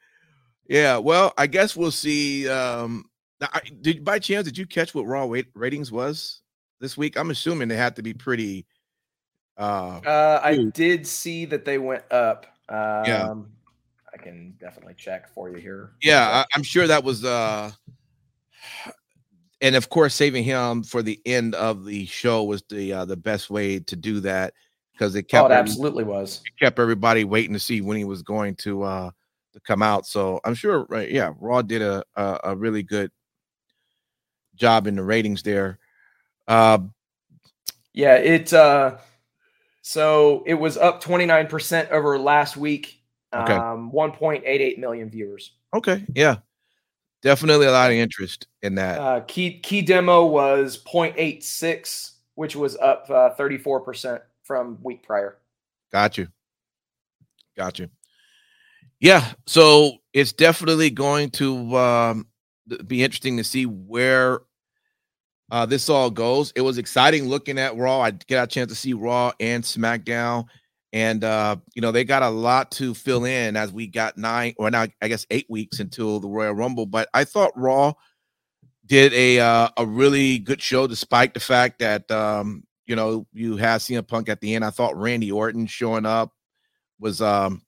Yeah. 0.71 0.97
Well, 0.99 1.35
I 1.37 1.47
guess 1.49 1.77
we'll 1.77 1.91
see. 1.91 2.49
Um, 2.49 3.05
I, 3.43 3.61
did 3.81 4.05
by 4.05 4.19
chance 4.19 4.45
did 4.47 4.57
you 4.57 4.67
catch 4.67 4.95
what 4.95 5.07
Raw 5.07 5.27
wait, 5.27 5.47
ratings 5.55 5.91
was 5.91 6.41
this 6.81 6.97
week? 6.97 7.19
I'm 7.19 7.31
assuming 7.31 7.69
they 7.69 7.77
had 7.77 7.97
to 7.97 8.03
be 8.03 8.15
pretty. 8.15 8.67
Uh, 9.59 10.01
Uh, 10.07 10.41
I 10.43 10.57
did 10.73 11.07
see 11.07 11.45
that 11.47 11.65
they 11.65 11.79
went 11.79 12.05
up. 12.13 12.47
Um, 12.69 13.05
Yeah. 13.05 13.35
I 14.13 14.17
can 14.17 14.55
definitely 14.61 14.95
check 14.95 15.33
for 15.35 15.51
you 15.51 15.57
here. 15.59 15.93
yeah, 16.03 16.29
I, 16.29 16.45
I'm 16.55 16.63
sure 16.63 16.87
that 16.87 17.05
was. 17.05 17.25
Uh, 17.25 17.71
and 19.61 19.77
of 19.77 19.89
course, 19.89 20.15
saving 20.15 20.45
him 20.45 20.83
for 20.83 21.03
the 21.03 21.21
end 21.27 21.55
of 21.55 21.85
the 21.85 22.07
show 22.07 22.45
was 22.45 22.63
the 22.71 22.93
uh, 22.93 23.05
the 23.05 23.17
best 23.17 23.51
way 23.51 23.79
to 23.81 23.97
do 23.97 24.21
that 24.21 24.55
because 24.93 25.15
it 25.15 25.27
Oh, 25.27 25.29
kept 25.29 25.51
it 25.51 25.55
absolutely 25.55 26.05
was. 26.05 26.43
it 26.45 26.63
kept 26.63 26.79
everybody 26.79 27.25
waiting 27.25 27.53
to 27.53 27.61
see 27.61 27.81
when 27.81 27.97
he 27.97 28.05
was 28.05 28.23
going 28.23 28.55
to 28.57 28.83
uh 28.83 29.11
to 29.53 29.61
come 29.61 29.83
out. 29.83 30.07
So 30.07 30.41
I'm 30.45 30.55
sure, 30.55 30.87
right? 30.89 31.11
Yeah, 31.11 31.33
Raw 31.39 31.63
did 31.63 31.83
a 31.83 32.05
a, 32.17 32.39
a 32.45 32.57
really 32.57 32.83
good 32.83 33.11
job 34.55 34.87
in 34.87 34.97
the 34.97 35.03
ratings 35.03 35.43
there. 35.43 35.79
Uh, 36.49 36.79
yeah, 37.93 38.15
it 38.17 38.53
uh 38.53 38.97
so 39.83 40.43
it 40.47 40.55
was 40.55 40.77
up 40.77 41.03
29% 41.03 41.91
over 41.91 42.19
last 42.19 42.57
week. 42.57 43.03
Okay. 43.35 43.55
Um 43.55 43.91
1.88 43.93 44.79
million 44.79 45.09
viewers. 45.09 45.53
okay, 45.75 46.05
yeah, 46.15 46.37
definitely 47.23 47.67
a 47.67 47.73
lot 47.73 47.91
of 47.91 47.97
interest 47.97 48.47
in 48.63 48.75
that. 48.77 48.99
Uh 48.99 49.21
key 49.21 49.59
key 49.61 49.83
demo 49.83 50.27
was 50.27 50.83
0.86, 50.85 52.13
which 52.35 52.57
was 52.57 52.77
up 52.77 53.07
uh, 53.11 53.31
34% 53.39 54.21
from 54.43 54.79
week 54.83 55.03
prior. 55.03 55.39
Got 55.93 56.19
you. 56.19 56.29
Got 57.57 57.79
you. 57.79 57.89
Yeah. 59.01 59.33
So 59.47 59.95
it's 60.13 60.33
definitely 60.33 60.91
going 60.91 61.31
to 61.31 61.77
um, 61.77 62.27
be 62.87 63.03
interesting 63.03 63.37
to 63.39 63.45
see 63.45 63.67
where 63.67 64.41
uh, 65.51 65.67
this 65.67 65.89
all 65.89 66.11
goes. 66.11 66.53
It 66.55 66.61
was 66.61 66.79
exciting 66.79 67.29
looking 67.29 67.59
at 67.59 67.77
Raw. 67.77 68.01
I 68.01 68.11
get 68.13 68.45
a 68.45 68.47
chance 68.47 68.71
to 68.71 68.77
see 68.77 68.93
Raw 68.93 69.33
and 69.41 69.65
SmackDown. 69.65 70.47
And 70.93 71.23
uh, 71.23 71.57
you 71.75 71.83
know, 71.83 71.93
they 71.93 72.05
got 72.05 72.23
a 72.23 72.29
lot 72.29 72.71
to 72.73 72.95
fill 72.95 73.25
in 73.25 73.57
as 73.57 73.73
we 73.73 73.87
got 73.87 74.19
nine 74.19 74.55
or 74.59 74.71
now 74.71 74.87
I 75.01 75.09
guess 75.09 75.25
eight 75.31 75.47
weeks 75.49 75.79
until 75.79 76.19
the 76.19 76.29
Royal 76.29 76.53
Rumble. 76.53 76.87
But 76.87 77.09
I 77.15 77.25
thought 77.25 77.53
Raw 77.57 77.95
did 78.87 79.13
a 79.13 79.39
uh, 79.39 79.69
a 79.77 79.87
really 79.87 80.41
good 80.41 80.61
show, 80.61 80.89
despite 80.89 81.33
the 81.33 81.39
fact 81.41 81.79
that 81.79 82.11
um, 82.11 82.65
you 82.87 82.97
know 82.97 83.25
you 83.33 83.57
had 83.57 83.81
CM 83.81 84.07
Punk 84.07 84.29
at 84.29 84.41
the 84.41 84.57
end. 84.57 84.65
I 84.65 84.71
thought 84.71 84.97
Randy 84.97 85.31
Orton 85.31 85.67
showing 85.67 86.07
up 86.07 86.33
was 86.99 87.23
um 87.23 87.63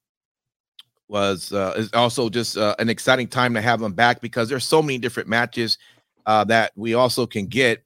was 1.13 1.53
uh, 1.53 1.75
is 1.77 1.93
also 1.93 2.31
just 2.31 2.57
uh, 2.57 2.75
an 2.79 2.89
exciting 2.89 3.29
time 3.29 3.53
to 3.55 3.61
have 3.61 3.83
him 3.83 3.93
back 3.93 4.21
because 4.23 4.49
there's 4.49 4.67
so 4.67 4.83
many 4.83 4.99
different 4.99 5.29
matches 5.29 5.77
uh, 6.25 6.43
that 6.45 6.73
we 6.75 6.95
also 6.95 7.27
can 7.27 7.47
get 7.47 7.85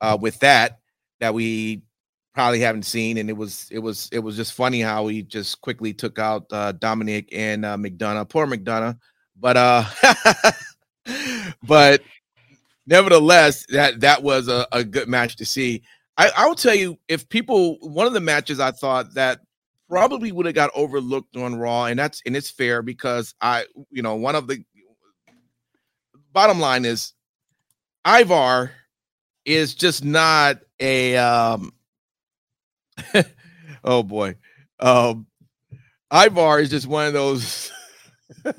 uh, 0.00 0.16
with 0.18 0.38
that 0.40 0.78
that 1.20 1.34
we 1.34 1.82
probably 2.32 2.60
haven't 2.60 2.84
seen, 2.84 3.18
and 3.18 3.28
it 3.28 3.36
was 3.36 3.68
it 3.72 3.80
was 3.80 4.08
it 4.12 4.20
was 4.20 4.36
just 4.36 4.52
funny 4.52 4.80
how 4.80 5.08
he 5.08 5.22
just 5.22 5.60
quickly 5.60 5.92
took 5.92 6.20
out 6.20 6.46
uh, 6.52 6.72
Dominic 6.72 7.28
and 7.32 7.64
uh, 7.64 7.76
McDonagh, 7.76 8.28
poor 8.28 8.46
McDonagh, 8.46 8.96
but 9.38 9.56
uh, 9.56 9.84
but 11.64 12.00
nevertheless, 12.86 13.66
that 13.70 14.00
that 14.00 14.22
was 14.22 14.48
a, 14.48 14.66
a 14.70 14.84
good 14.84 15.08
match 15.08 15.34
to 15.36 15.44
see. 15.44 15.82
I, 16.16 16.30
I 16.36 16.46
will 16.46 16.54
tell 16.54 16.74
you, 16.74 16.98
if 17.08 17.28
people, 17.28 17.78
one 17.80 18.06
of 18.06 18.12
the 18.12 18.20
matches 18.20 18.60
I 18.60 18.70
thought 18.70 19.14
that 19.14 19.40
probably 19.92 20.32
would 20.32 20.46
have 20.46 20.54
got 20.54 20.70
overlooked 20.74 21.36
on 21.36 21.54
Raw, 21.54 21.84
and 21.84 21.98
that's 21.98 22.22
and 22.24 22.34
it's 22.34 22.48
fair 22.48 22.80
because 22.80 23.34
I, 23.42 23.66
you 23.90 24.00
know, 24.00 24.16
one 24.16 24.34
of 24.34 24.46
the 24.46 24.64
bottom 26.32 26.60
line 26.60 26.86
is 26.86 27.12
Ivar 28.06 28.72
is 29.44 29.74
just 29.74 30.02
not 30.02 30.60
a 30.80 31.18
um 31.18 31.74
oh 33.84 34.02
boy. 34.02 34.36
Um 34.80 35.26
Ivar 36.10 36.60
is 36.60 36.70
just 36.70 36.86
one 36.86 37.08
of 37.08 37.12
those 37.12 37.70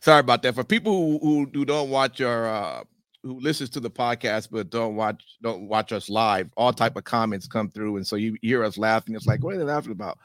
sorry 0.00 0.20
about 0.20 0.42
that. 0.42 0.56
For 0.56 0.64
people 0.64 0.92
who, 0.92 1.18
who, 1.22 1.50
who 1.54 1.64
don't 1.64 1.88
watch 1.88 2.20
our 2.20 2.46
uh 2.46 2.84
who 3.24 3.40
listens 3.40 3.70
to 3.70 3.80
the 3.80 3.90
podcast 3.90 4.48
but 4.50 4.70
don't 4.70 4.94
watch 4.94 5.24
don't 5.42 5.66
watch 5.66 5.92
us 5.92 6.08
live, 6.08 6.50
all 6.56 6.72
type 6.72 6.96
of 6.96 7.04
comments 7.04 7.48
come 7.48 7.70
through, 7.70 7.96
and 7.96 8.06
so 8.06 8.16
you 8.16 8.36
hear 8.42 8.62
us 8.62 8.78
laughing. 8.78 9.16
It's 9.16 9.26
like, 9.26 9.42
what 9.42 9.54
are 9.54 9.58
they 9.58 9.64
laughing 9.64 9.92
about? 9.92 10.18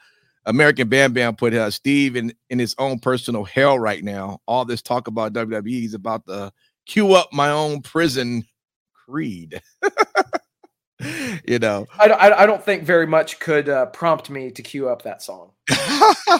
American 0.46 0.88
Bam 0.88 1.12
Bam 1.12 1.34
put 1.36 1.54
uh, 1.54 1.70
Steve 1.70 2.16
in 2.16 2.32
in 2.50 2.58
his 2.58 2.74
own 2.78 2.98
personal 2.98 3.44
hell 3.44 3.78
right 3.78 4.04
now. 4.04 4.40
All 4.46 4.64
this 4.64 4.82
talk 4.82 5.08
about 5.08 5.32
WWE 5.32 5.84
is 5.84 5.94
about 5.94 6.26
to 6.26 6.52
queue 6.86 7.14
up 7.14 7.32
my 7.32 7.50
own 7.50 7.82
prison 7.82 8.44
creed. 8.92 9.60
you 11.46 11.58
know, 11.58 11.86
I 11.98 12.08
don't, 12.08 12.20
I 12.20 12.42
I 12.42 12.46
don't 12.46 12.62
think 12.62 12.84
very 12.84 13.06
much 13.06 13.38
could 13.40 13.68
uh, 13.68 13.86
prompt 13.86 14.30
me 14.30 14.50
to 14.50 14.62
queue 14.62 14.88
up 14.88 15.02
that 15.02 15.22
song. 15.22 15.52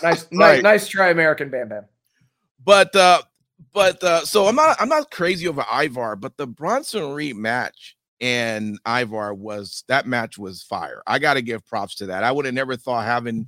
Nice, 0.02 0.26
nice, 0.31 0.62
nice 0.62 0.88
try, 0.88 1.11
American 1.11 1.50
Bam 1.50 1.69
Bam. 1.69 1.85
but 2.64 2.95
uh 2.95 3.21
but 3.73 4.03
uh 4.03 4.25
so 4.25 4.47
i'm 4.47 4.57
not 4.57 4.77
i'm 4.81 4.89
not 4.89 5.11
crazy 5.11 5.47
over 5.47 5.65
ivar 5.73 6.17
but 6.17 6.37
the 6.37 6.47
bronson 6.47 7.12
reed 7.12 7.37
match 7.37 7.97
and 8.21 8.79
ivar 8.87 9.33
was 9.35 9.85
that 9.89 10.07
match 10.07 10.39
was 10.39 10.62
fire. 10.62 11.03
I 11.07 11.19
gotta 11.19 11.43
give 11.43 11.67
props 11.67 11.95
to 11.97 12.07
that. 12.07 12.23
I 12.25 12.33
would 12.33 12.45
have 12.45 12.55
never 12.55 12.77
thought 12.77 13.05
having 13.05 13.47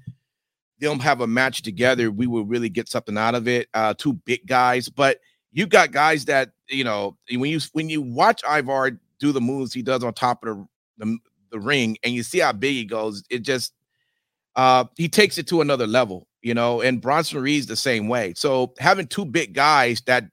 them 0.78 0.98
have 0.98 1.20
a 1.20 1.26
match 1.26 1.62
together 1.62 2.10
we 2.10 2.26
would 2.26 2.48
really 2.48 2.68
get 2.68 2.88
something 2.88 3.16
out 3.16 3.36
of 3.36 3.46
it 3.46 3.68
uh 3.72 3.94
two 3.96 4.14
big 4.24 4.44
guys 4.46 4.88
but 4.88 5.20
you 5.52 5.64
got 5.64 5.92
guys 5.92 6.24
that 6.24 6.50
you 6.68 6.82
know 6.82 7.16
when 7.30 7.44
you 7.50 7.60
when 7.72 7.88
you 7.88 8.02
watch 8.02 8.42
ivar 8.44 8.98
do 9.20 9.30
the 9.30 9.40
moves 9.40 9.72
he 9.72 9.80
does 9.80 10.02
on 10.02 10.12
top 10.12 10.44
of 10.44 10.66
the 10.98 11.06
the, 11.06 11.18
the 11.52 11.60
ring 11.60 11.96
and 12.02 12.12
you 12.12 12.24
see 12.24 12.40
how 12.40 12.52
big 12.52 12.72
he 12.72 12.84
goes 12.84 13.22
it 13.30 13.42
just 13.42 13.74
uh 14.56 14.84
he 14.96 15.08
takes 15.08 15.38
it 15.38 15.46
to 15.46 15.60
another 15.60 15.86
level 15.86 16.26
you 16.42 16.54
know 16.54 16.80
and 16.80 17.00
bronson 17.00 17.40
reed's 17.40 17.66
the 17.66 17.76
same 17.76 18.08
way. 18.08 18.34
So 18.36 18.74
having 18.78 19.06
two 19.06 19.24
big 19.24 19.54
guys 19.54 20.02
that 20.02 20.24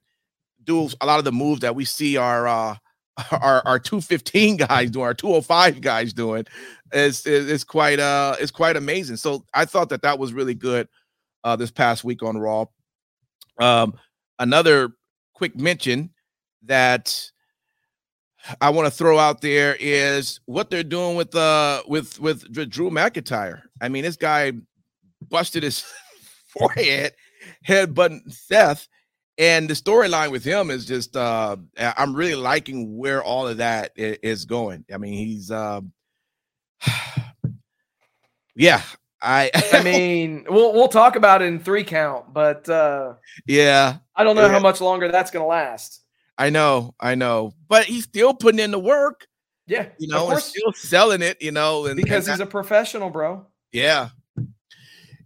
do 0.64 0.90
a 1.02 1.06
lot 1.06 1.20
of 1.20 1.26
the 1.26 1.32
moves 1.32 1.62
that 1.62 1.76
we 1.76 1.86
see 1.86 2.18
our 2.18 2.48
uh 2.48 2.76
our, 3.32 3.62
our 3.66 3.80
215 3.80 4.58
guys 4.58 4.92
doing 4.92 5.06
our 5.06 5.14
205 5.14 5.82
guys 5.82 6.14
doing 6.14 6.46
is, 6.94 7.26
is 7.26 7.64
quite 7.64 8.00
uh 8.00 8.36
is 8.40 8.52
quite 8.52 8.76
amazing. 8.78 9.18
So 9.18 9.46
i 9.54 9.66
thought 9.66 9.90
that 9.90 10.02
that 10.04 10.20
was 10.20 10.34
really 10.34 10.56
good 10.56 10.88
uh 11.44 11.56
this 11.56 11.72
past 11.72 12.04
week 12.04 12.24
on 12.24 12.38
raw. 12.38 12.66
Um 13.60 13.94
another 14.40 14.90
quick 15.34 15.58
mention 15.58 16.12
that 16.64 17.32
I 18.62 18.70
want 18.70 18.86
to 18.86 18.92
throw 18.92 19.20
out 19.20 19.42
there 19.42 19.76
is 19.80 20.40
what 20.46 20.70
they're 20.70 20.84
doing 20.84 21.16
with 21.18 21.36
uh 21.36 21.84
with 21.88 22.20
with 22.20 22.52
Dr- 22.52 22.70
Drew 22.70 22.90
McIntyre. 22.90 23.62
I 23.82 23.90
mean, 23.90 24.04
this 24.04 24.16
guy 24.16 24.54
busted 25.30 25.64
his 25.64 25.84
forehead, 26.48 27.14
headbutting 27.68 28.32
Seth, 28.32 28.88
and 29.38 29.70
the 29.70 29.74
storyline 29.74 30.32
with 30.32 30.44
him 30.44 30.70
is 30.70 30.86
just 30.86 31.16
uh 31.16 31.56
I'm 31.78 32.16
really 32.16 32.36
liking 32.36 32.98
where 32.98 33.24
all 33.24 33.48
of 33.48 33.58
that 33.58 33.92
is 33.96 34.46
going. 34.46 34.86
I 34.94 34.98
mean, 34.98 35.14
he's 35.14 35.52
um 35.52 35.92
yeah, 38.56 38.82
I 39.22 39.52
I 39.74 39.84
mean, 39.84 40.46
we'll 40.50 40.74
we'll 40.74 40.88
talk 40.88 41.16
about 41.16 41.42
it 41.42 41.46
in 41.46 41.60
three 41.60 41.84
count, 41.84 42.34
but 42.34 42.68
uh, 42.70 43.14
yeah, 43.46 43.98
I 44.16 44.24
don't 44.24 44.36
know 44.36 44.44
Yeah. 44.44 44.50
how 44.50 44.60
much 44.60 44.82
longer 44.82 45.12
that's 45.12 45.32
going 45.32 45.44
to 45.44 45.48
last. 45.48 46.02
I 46.38 46.50
know, 46.50 46.96
I 47.00 47.16
know, 47.16 47.54
but 47.68 47.86
he's 47.86 48.06
still 48.06 48.34
putting 48.34 48.60
in 48.60 48.72
the 48.72 48.80
work, 48.80 49.28
Yeah, 49.68 49.88
you 49.98 50.08
know, 50.08 50.30
and 50.30 50.40
still 50.40 50.72
selling 50.74 51.22
it, 51.22 51.42
you 51.42 51.52
know, 51.52 51.86
and 51.86 51.98
because 51.98 52.28
and 52.28 52.34
he's 52.36 52.40
a 52.40 52.46
professional, 52.46 53.10
bro. 53.10 53.46
Yeah. 53.74 54.10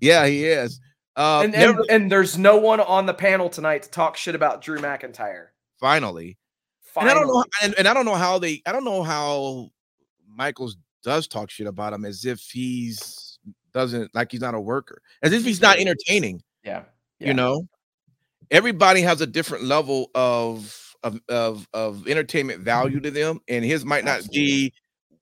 Yeah, 0.03 0.25
he 0.25 0.45
is. 0.45 0.79
Uh 1.15 1.41
and, 1.43 1.53
and 1.55 1.63
never- 1.71 1.85
and 1.89 2.11
there's 2.11 2.37
no 2.37 2.57
one 2.57 2.79
on 2.79 3.05
the 3.05 3.13
panel 3.13 3.49
tonight 3.49 3.83
to 3.83 3.89
talk 3.89 4.17
shit 4.17 4.35
about 4.35 4.61
Drew 4.61 4.79
McIntyre. 4.79 5.47
finally. 5.79 6.37
And 6.99 7.09
I 7.09 7.13
don't 7.15 7.27
know 7.27 7.43
and, 7.63 7.73
and 7.77 7.87
I 7.87 7.93
don't 7.93 8.05
know 8.05 8.15
how 8.15 8.37
they 8.39 8.61
I 8.65 8.71
don't 8.71 8.83
know 8.83 9.01
how 9.03 9.69
Michaels 10.27 10.77
does 11.03 11.27
talk 11.27 11.49
shit 11.49 11.67
about 11.67 11.93
him 11.93 12.05
as 12.05 12.25
if 12.25 12.39
he's 12.41 13.39
doesn't 13.73 14.13
like 14.13 14.31
he's 14.31 14.41
not 14.41 14.53
a 14.55 14.59
worker. 14.59 15.01
As 15.23 15.33
if 15.33 15.43
he's 15.43 15.61
not 15.61 15.79
entertaining, 15.79 16.41
Yeah, 16.63 16.83
yeah. 17.19 17.27
you 17.27 17.33
know. 17.33 17.67
Everybody 18.51 19.01
has 19.01 19.21
a 19.21 19.25
different 19.27 19.63
level 19.63 20.11
of 20.13 20.95
of 21.03 21.19
of, 21.29 21.67
of 21.73 22.07
entertainment 22.07 22.61
value 22.61 22.99
to 22.99 23.09
them 23.11 23.39
and 23.47 23.65
his 23.65 23.83
might 23.85 24.05
not 24.05 24.21
be 24.31 24.71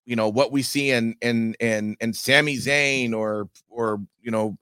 you 0.05 0.15
know 0.15 0.27
what 0.29 0.51
we 0.51 0.61
see 0.61 0.91
in 0.91 1.15
in 1.21 1.53
in 1.59 1.95
in 2.01 2.13
Sami 2.13 2.57
Zayn 2.57 3.13
or 3.15 3.50
or 3.69 4.01
you 4.21 4.31
know 4.31 4.57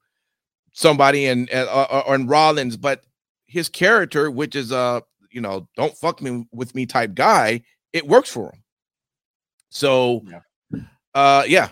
somebody 0.80 1.26
in 1.26 1.50
uh, 1.54 1.88
or, 1.92 2.08
or 2.08 2.16
in 2.16 2.26
Rollins, 2.26 2.78
but 2.78 3.04
his 3.48 3.68
character, 3.68 4.32
which 4.32 4.56
is 4.56 4.72
a 4.72 5.04
you 5.32 5.42
know 5.42 5.68
don't 5.76 5.96
fuck 5.98 6.22
me 6.22 6.48
with 6.54 6.74
me 6.74 6.86
type 6.86 7.14
guy, 7.14 7.62
it 7.92 8.08
works 8.08 8.32
for 8.32 8.52
him. 8.54 8.64
So, 9.70 10.24
Yeah. 10.26 10.80
uh, 11.14 11.44
yeah, 11.48 11.70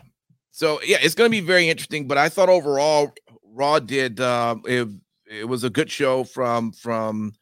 so 0.51 0.81
yeah, 0.83 0.97
it's 1.01 1.15
gonna 1.15 1.29
be 1.29 1.39
very 1.39 1.69
interesting. 1.69 2.07
But 2.07 2.17
I 2.17 2.27
thought 2.29 2.49
overall, 2.49 3.13
Raw 3.43 3.79
did 3.79 4.19
uh, 4.19 4.57
it. 4.65 4.89
It 5.29 5.47
was 5.47 5.63
a 5.63 5.69
good 5.69 5.89
show 5.89 6.23
from 6.23 6.71
from 6.73 7.33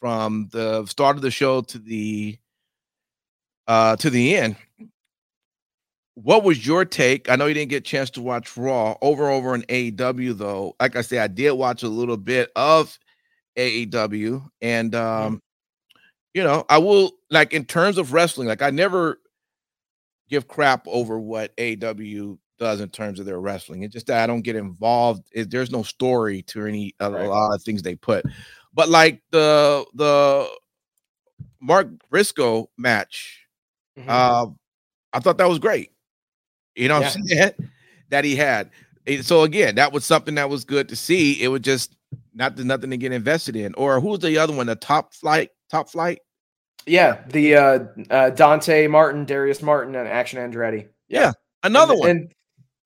from 0.00 0.48
the 0.52 0.86
start 0.86 1.16
of 1.16 1.22
the 1.22 1.30
show 1.30 1.60
to 1.60 1.78
the 1.78 2.38
uh 3.66 3.96
to 3.96 4.08
the 4.10 4.36
end 4.36 4.56
what 6.22 6.44
was 6.44 6.66
your 6.66 6.84
take? 6.84 7.30
I 7.30 7.36
know 7.36 7.46
you 7.46 7.54
didn't 7.54 7.70
get 7.70 7.78
a 7.78 7.80
chance 7.80 8.10
to 8.10 8.20
watch 8.22 8.56
Raw 8.56 8.96
over 9.02 9.30
over 9.30 9.54
in 9.54 9.62
AEW 9.62 10.36
though. 10.36 10.76
Like 10.80 10.96
I 10.96 11.02
said, 11.02 11.18
I 11.20 11.26
did 11.28 11.52
watch 11.52 11.82
a 11.82 11.88
little 11.88 12.16
bit 12.16 12.50
of 12.56 12.98
AEW, 13.56 14.48
and 14.60 14.94
um, 14.94 15.42
you 16.34 16.42
know, 16.42 16.64
I 16.68 16.78
will 16.78 17.12
like 17.30 17.52
in 17.52 17.64
terms 17.64 17.98
of 17.98 18.12
wrestling, 18.12 18.48
like 18.48 18.62
I 18.62 18.70
never 18.70 19.20
give 20.28 20.46
crap 20.48 20.86
over 20.86 21.18
what 21.18 21.56
AEW 21.56 22.38
does 22.58 22.80
in 22.80 22.88
terms 22.90 23.18
of 23.18 23.26
their 23.26 23.40
wrestling. 23.40 23.82
It's 23.82 23.92
just 23.94 24.06
that 24.06 24.22
I 24.22 24.26
don't 24.26 24.42
get 24.42 24.54
involved. 24.56 25.24
It, 25.32 25.50
there's 25.50 25.70
no 25.70 25.82
story 25.82 26.42
to 26.42 26.66
any 26.66 26.94
a, 27.00 27.10
Right. 27.10 27.24
a 27.24 27.28
lot 27.28 27.54
of 27.54 27.62
things 27.62 27.82
they 27.82 27.96
put. 27.96 28.24
But 28.72 28.88
like 28.88 29.22
the 29.30 29.84
the 29.94 30.48
Mark 31.60 31.88
Briscoe 32.10 32.70
match, 32.76 33.46
Mhm. 33.98 34.08
uh, 34.08 34.46
I 35.12 35.20
thought 35.20 35.38
that 35.38 35.48
was 35.48 35.58
great. 35.58 35.90
You 36.80 36.88
know 36.88 37.00
what 37.00 37.16
I'm 37.16 37.24
saying? 37.26 37.52
that 38.08 38.24
he 38.24 38.36
had. 38.36 38.70
So 39.22 39.42
again, 39.42 39.74
that 39.76 39.92
was 39.92 40.04
something 40.04 40.34
that 40.36 40.48
was 40.48 40.64
good 40.64 40.88
to 40.88 40.96
see. 40.96 41.42
It 41.42 41.48
was 41.48 41.60
just 41.60 41.96
not 42.34 42.56
nothing 42.58 42.90
to 42.90 42.96
get 42.96 43.12
invested 43.12 43.56
in. 43.56 43.74
Or 43.74 44.00
who's 44.00 44.20
the 44.20 44.38
other 44.38 44.54
one? 44.54 44.66
The 44.66 44.76
top 44.76 45.14
flight, 45.14 45.50
top 45.70 45.90
flight. 45.90 46.20
yeah, 46.86 47.22
the 47.28 47.56
uh, 47.56 47.78
uh, 48.10 48.30
Dante 48.30 48.86
Martin, 48.86 49.24
Darius 49.24 49.62
Martin, 49.62 49.94
and 49.94 50.08
Action 50.08 50.38
Andretti. 50.38 50.88
Yeah, 51.08 51.32
Another 51.62 51.92
and, 51.92 52.00
one. 52.00 52.10
And 52.10 52.34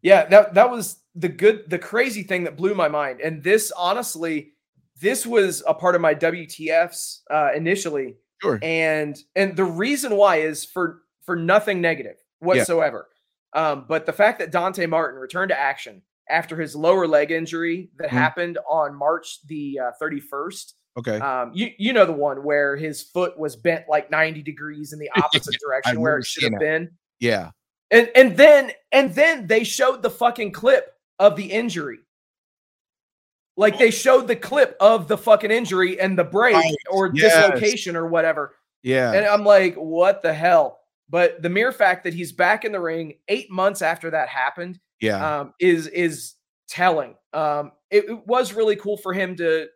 yeah, 0.02 0.26
that 0.26 0.54
that 0.54 0.70
was 0.70 0.98
the 1.14 1.28
good, 1.28 1.68
the 1.68 1.78
crazy 1.78 2.22
thing 2.22 2.44
that 2.44 2.56
blew 2.56 2.74
my 2.74 2.88
mind. 2.88 3.20
And 3.20 3.42
this, 3.42 3.72
honestly, 3.76 4.52
this 5.00 5.26
was 5.26 5.62
a 5.66 5.74
part 5.74 5.94
of 5.94 6.00
my 6.00 6.14
WTFs 6.14 7.20
uh, 7.30 7.50
initially, 7.54 8.16
sure. 8.42 8.58
and 8.62 9.16
and 9.36 9.56
the 9.56 9.64
reason 9.64 10.16
why 10.16 10.36
is 10.36 10.64
for 10.64 11.02
for 11.24 11.36
nothing 11.36 11.80
negative 11.80 12.16
whatsoever. 12.40 13.08
Um, 13.54 13.84
but 13.88 14.04
the 14.06 14.12
fact 14.12 14.40
that 14.40 14.50
Dante 14.50 14.84
Martin 14.86 15.18
returned 15.20 15.50
to 15.50 15.58
action 15.58 16.02
after 16.28 16.56
his 16.60 16.74
lower 16.74 17.06
leg 17.06 17.30
injury 17.30 17.90
that 17.98 18.08
Mhm. 18.08 18.12
happened 18.12 18.58
on 18.68 18.94
March 18.96 19.38
the 19.46 19.78
uh, 19.78 19.90
31st. 20.02 20.72
Okay. 20.98 21.18
Um, 21.18 21.50
you 21.54 21.70
you 21.78 21.92
know 21.92 22.04
the 22.06 22.12
one 22.12 22.42
where 22.44 22.76
his 22.76 23.02
foot 23.02 23.38
was 23.38 23.56
bent 23.56 23.84
like 23.88 24.10
90 24.10 24.42
degrees 24.42 24.92
in 24.92 24.98
the 24.98 25.10
opposite 25.16 25.56
direction 25.60 26.00
where 26.00 26.18
it 26.18 26.26
should 26.26 26.44
have 26.52 26.60
been. 26.60 26.90
yeah. 27.20 27.50
And 27.90 28.10
and 28.16 28.36
then 28.36 28.72
and 28.92 29.14
then 29.14 29.46
they 29.46 29.62
showed 29.64 30.02
the 30.02 30.10
fucking 30.10 30.52
clip 30.52 30.92
of 31.18 31.36
the 31.36 31.44
injury. 31.52 31.98
Like 33.56 33.78
they 33.78 33.90
showed 33.92 34.26
the 34.26 34.34
clip 34.36 34.76
of 34.80 35.06
the 35.06 35.16
fucking 35.18 35.50
injury 35.52 36.00
and 36.00 36.18
the 36.18 36.24
break 36.24 36.54
Right. 36.56 36.74
or 36.90 37.10
Yes. 37.14 37.34
dislocation 37.34 37.94
or 37.94 38.06
whatever. 38.06 38.56
Yeah. 38.82 39.12
And 39.12 39.24
I'm 39.26 39.44
like, 39.44 39.76
what 39.76 40.22
the 40.22 40.32
hell? 40.34 40.80
But 41.08 41.42
the 41.42 41.50
mere 41.50 41.72
fact 41.72 42.04
that 42.04 42.14
he's 42.14 42.32
back 42.32 42.64
in 42.64 42.72
the 42.72 42.80
ring 42.80 43.14
eight 43.28 43.50
months 43.50 43.82
after 43.82 44.10
that 44.10 44.28
happened 44.28 44.80
yeah. 45.00 45.40
um, 45.40 45.54
is 45.60 45.86
is 45.88 46.34
telling. 46.68 47.14
Um, 47.32 47.72
it, 47.90 48.04
it 48.08 48.26
was 48.26 48.54
really 48.54 48.76
cool 48.76 48.96
for 48.96 49.12
him 49.12 49.36
to 49.36 49.68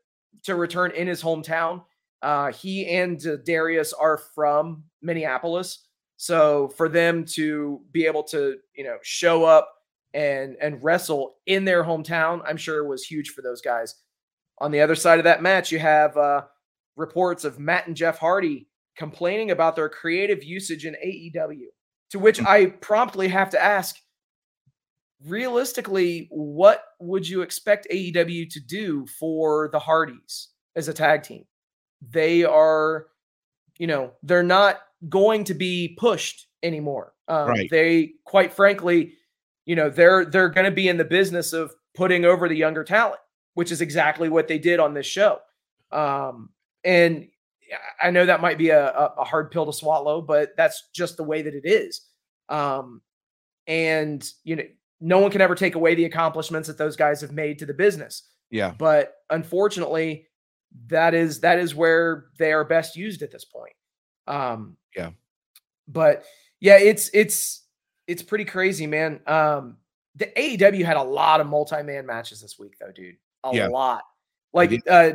to 0.44 0.54
return 0.54 0.92
in 0.92 1.06
his 1.06 1.22
hometown. 1.22 1.84
Uh, 2.22 2.52
he 2.52 2.86
and 2.88 3.24
uh, 3.26 3.36
Darius 3.44 3.92
are 3.92 4.18
from 4.34 4.84
Minneapolis, 5.02 5.86
so 6.16 6.68
for 6.76 6.88
them 6.88 7.24
to 7.26 7.80
be 7.92 8.06
able 8.06 8.24
to 8.24 8.56
you 8.74 8.84
know 8.84 8.96
show 9.02 9.44
up 9.44 9.72
and 10.14 10.56
and 10.60 10.82
wrestle 10.82 11.36
in 11.46 11.64
their 11.64 11.84
hometown, 11.84 12.42
I'm 12.46 12.56
sure 12.56 12.84
was 12.86 13.04
huge 13.04 13.30
for 13.30 13.42
those 13.42 13.60
guys. 13.60 13.94
On 14.60 14.72
the 14.72 14.80
other 14.80 14.96
side 14.96 15.20
of 15.20 15.24
that 15.24 15.42
match, 15.42 15.70
you 15.70 15.78
have 15.78 16.16
uh, 16.16 16.42
reports 16.96 17.44
of 17.44 17.60
Matt 17.60 17.86
and 17.86 17.96
Jeff 17.96 18.18
Hardy 18.18 18.66
complaining 18.98 19.50
about 19.52 19.76
their 19.76 19.88
creative 19.88 20.44
usage 20.44 20.84
in 20.84 20.94
AEW. 20.94 21.68
To 22.10 22.18
which 22.18 22.42
I 22.42 22.66
promptly 22.66 23.28
have 23.28 23.50
to 23.50 23.62
ask, 23.62 23.96
realistically, 25.24 26.28
what 26.30 26.82
would 27.00 27.28
you 27.28 27.42
expect 27.42 27.86
AEW 27.90 28.50
to 28.50 28.60
do 28.60 29.06
for 29.06 29.68
the 29.72 29.78
Hardys 29.78 30.48
as 30.74 30.88
a 30.88 30.94
tag 30.94 31.22
team? 31.22 31.44
They 32.00 32.44
are, 32.44 33.06
you 33.78 33.86
know, 33.86 34.12
they're 34.22 34.42
not 34.42 34.80
going 35.08 35.44
to 35.44 35.54
be 35.54 35.96
pushed 35.98 36.46
anymore. 36.62 37.12
Um, 37.28 37.48
Right. 37.48 37.70
They, 37.70 38.12
quite 38.24 38.52
frankly, 38.52 39.12
you 39.64 39.76
know, 39.76 39.90
they're 39.90 40.24
they're 40.24 40.48
going 40.48 40.64
to 40.64 40.70
be 40.70 40.88
in 40.88 40.96
the 40.96 41.04
business 41.04 41.52
of 41.52 41.74
putting 41.94 42.24
over 42.24 42.48
the 42.48 42.56
younger 42.56 42.84
talent, 42.84 43.20
which 43.54 43.70
is 43.70 43.80
exactly 43.80 44.28
what 44.28 44.48
they 44.48 44.58
did 44.58 44.80
on 44.80 44.94
this 44.94 45.06
show. 45.06 45.40
Um, 45.92 46.50
and 46.84 47.28
I 48.02 48.10
know 48.10 48.26
that 48.26 48.40
might 48.40 48.58
be 48.58 48.70
a, 48.70 48.90
a, 48.90 49.24
hard 49.24 49.50
pill 49.50 49.66
to 49.66 49.72
swallow, 49.72 50.20
but 50.20 50.56
that's 50.56 50.88
just 50.94 51.16
the 51.16 51.24
way 51.24 51.42
that 51.42 51.54
it 51.54 51.64
is. 51.64 52.02
Um, 52.48 53.02
and 53.66 54.26
you 54.44 54.56
know, 54.56 54.64
no 55.00 55.18
one 55.18 55.30
can 55.30 55.40
ever 55.40 55.54
take 55.54 55.74
away 55.74 55.94
the 55.94 56.04
accomplishments 56.04 56.68
that 56.68 56.78
those 56.78 56.96
guys 56.96 57.20
have 57.20 57.32
made 57.32 57.58
to 57.58 57.66
the 57.66 57.74
business. 57.74 58.24
Yeah. 58.50 58.72
But 58.76 59.14
unfortunately, 59.30 60.26
that 60.88 61.14
is 61.14 61.40
that 61.40 61.58
is 61.58 61.74
where 61.74 62.26
they 62.38 62.52
are 62.52 62.64
best 62.64 62.96
used 62.96 63.22
at 63.22 63.30
this 63.30 63.44
point. 63.44 63.74
Um, 64.26 64.76
Yeah. 64.96 65.10
But 65.86 66.24
yeah, 66.60 66.78
it's 66.78 67.10
it's 67.14 67.64
it's 68.06 68.22
pretty 68.22 68.44
crazy, 68.44 68.86
man. 68.86 69.20
Um, 69.26 69.76
the 70.16 70.26
AEW 70.36 70.84
had 70.84 70.96
a 70.96 71.02
lot 71.02 71.40
of 71.40 71.46
multi-man 71.46 72.06
matches 72.06 72.40
this 72.40 72.58
week, 72.58 72.76
though, 72.80 72.92
dude. 72.92 73.16
A 73.44 73.54
Yeah. 73.54 73.68
lot. 73.68 74.02
Like, 74.52 74.82
uh, 74.88 75.12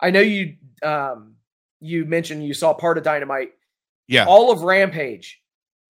I 0.00 0.10
know 0.10 0.20
you 0.20 0.56
um 0.82 1.36
you 1.80 2.04
mentioned 2.04 2.44
you 2.44 2.54
saw 2.54 2.72
part 2.74 2.98
of 2.98 3.04
Dynamite. 3.04 3.50
Yeah. 4.06 4.26
All 4.26 4.50
of 4.52 4.62
Rampage, 4.62 5.40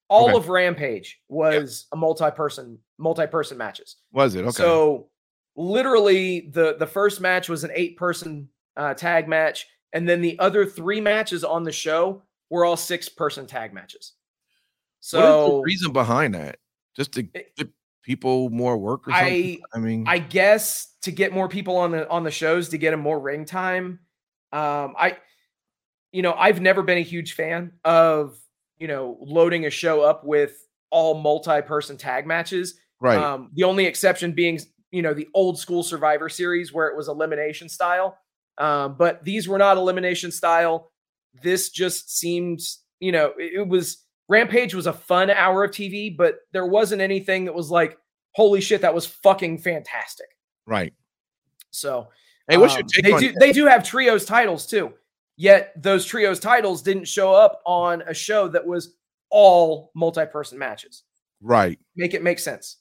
all 0.08 0.28
Okay. 0.28 0.36
of 0.36 0.48
Rampage 0.48 1.20
was 1.28 1.86
a 1.92 1.96
multi-person 1.96 2.78
multi-person 2.98 3.56
matches. 3.58 3.96
Was 4.12 4.34
it? 4.34 4.42
Okay. 4.42 4.50
So 4.50 5.08
literally 5.56 6.48
the 6.52 6.76
the 6.78 6.86
first 6.86 7.20
match 7.20 7.48
was 7.48 7.64
an 7.64 7.70
eight 7.74 7.96
person 7.96 8.48
uh, 8.76 8.94
tag 8.94 9.28
match, 9.28 9.66
and 9.92 10.08
then 10.08 10.20
the 10.20 10.38
other 10.38 10.64
three 10.66 11.00
matches 11.00 11.44
on 11.44 11.64
the 11.64 11.72
show 11.72 12.22
were 12.50 12.64
all 12.64 12.76
six 12.76 13.08
person 13.08 13.46
tag 13.46 13.72
matches. 13.72 14.12
what 15.00 15.02
is 15.02 15.10
the 15.12 15.18
So 15.46 15.60
reason 15.62 15.92
behind 15.92 16.34
that? 16.34 16.58
Just 16.96 17.12
to 17.12 17.26
It- 17.34 17.54
give 17.56 17.68
people 18.02 18.50
more 18.50 18.76
work 18.76 19.06
or 19.08 19.12
something? 19.12 19.60
I 19.74 19.76
I, 19.76 19.78
mean, 19.80 20.04
I 20.06 20.18
guess 20.18 20.94
to 21.02 21.10
get 21.12 21.32
more 21.32 21.48
people 21.48 21.76
on 21.76 21.90
the 21.92 22.08
on 22.08 22.22
the 22.24 22.30
shows 22.30 22.68
to 22.70 22.78
get 22.78 22.90
them 22.90 23.00
more 23.00 23.18
ring 23.18 23.44
time. 23.44 24.00
Um, 24.52 24.94
I, 24.98 25.16
you 26.12 26.22
know, 26.22 26.32
I've 26.32 26.60
never 26.60 26.82
been 26.82 26.98
a 26.98 27.02
huge 27.02 27.34
fan 27.34 27.72
of 27.84 28.38
you 28.78 28.88
know 28.88 29.18
loading 29.20 29.66
a 29.66 29.70
show 29.70 30.02
up 30.02 30.24
with 30.24 30.66
all 30.90 31.14
multi 31.14 31.62
person 31.62 31.96
tag 31.96 32.26
matches. 32.26 32.78
right. 33.00 33.18
Um, 33.18 33.50
the 33.54 33.64
only 33.64 33.86
exception 33.86 34.32
being, 34.32 34.60
you 34.90 35.02
know, 35.02 35.14
the 35.14 35.28
old 35.34 35.58
school 35.58 35.82
Survivor 35.82 36.28
Series 36.28 36.72
where 36.72 36.88
it 36.88 36.96
was 36.96 37.08
elimination 37.08 37.68
style. 37.68 38.18
Um, 38.58 38.96
but 38.98 39.24
these 39.24 39.48
were 39.48 39.58
not 39.58 39.76
elimination 39.76 40.30
style. 40.30 40.90
This 41.42 41.70
just 41.70 42.18
seemed, 42.18 42.60
you 42.98 43.12
know, 43.12 43.32
it, 43.38 43.60
it 43.60 43.68
was 43.68 44.04
Rampage 44.28 44.74
was 44.74 44.86
a 44.86 44.92
fun 44.92 45.30
hour 45.30 45.64
of 45.64 45.70
TV, 45.70 46.16
but 46.16 46.40
there 46.52 46.66
wasn't 46.66 47.00
anything 47.02 47.46
that 47.46 47.54
was 47.54 47.70
like, 47.70 47.96
holy 48.32 48.60
shit, 48.60 48.82
that 48.82 48.94
was 48.94 49.06
fucking 49.06 49.58
fantastic. 49.58 50.26
right. 50.66 50.92
So, 51.72 52.08
Hey, 52.48 52.56
what's 52.56 52.74
your 52.74 52.82
um, 52.82 52.88
take 52.88 53.04
they 53.04 53.18
do 53.18 53.32
they 53.38 53.52
do 53.52 53.66
have 53.66 53.84
trios 53.84 54.24
titles 54.24 54.66
too. 54.66 54.92
Yet 55.40 55.72
those 55.74 56.04
trios 56.04 56.38
titles 56.38 56.82
didn't 56.82 57.06
show 57.06 57.32
up 57.32 57.62
on 57.64 58.02
a 58.02 58.12
show 58.12 58.48
that 58.48 58.66
was 58.66 58.94
all 59.30 59.90
multi-person 59.94 60.58
matches. 60.58 61.04
right? 61.40 61.78
Make 61.96 62.12
it 62.12 62.22
make 62.22 62.38
sense. 62.38 62.76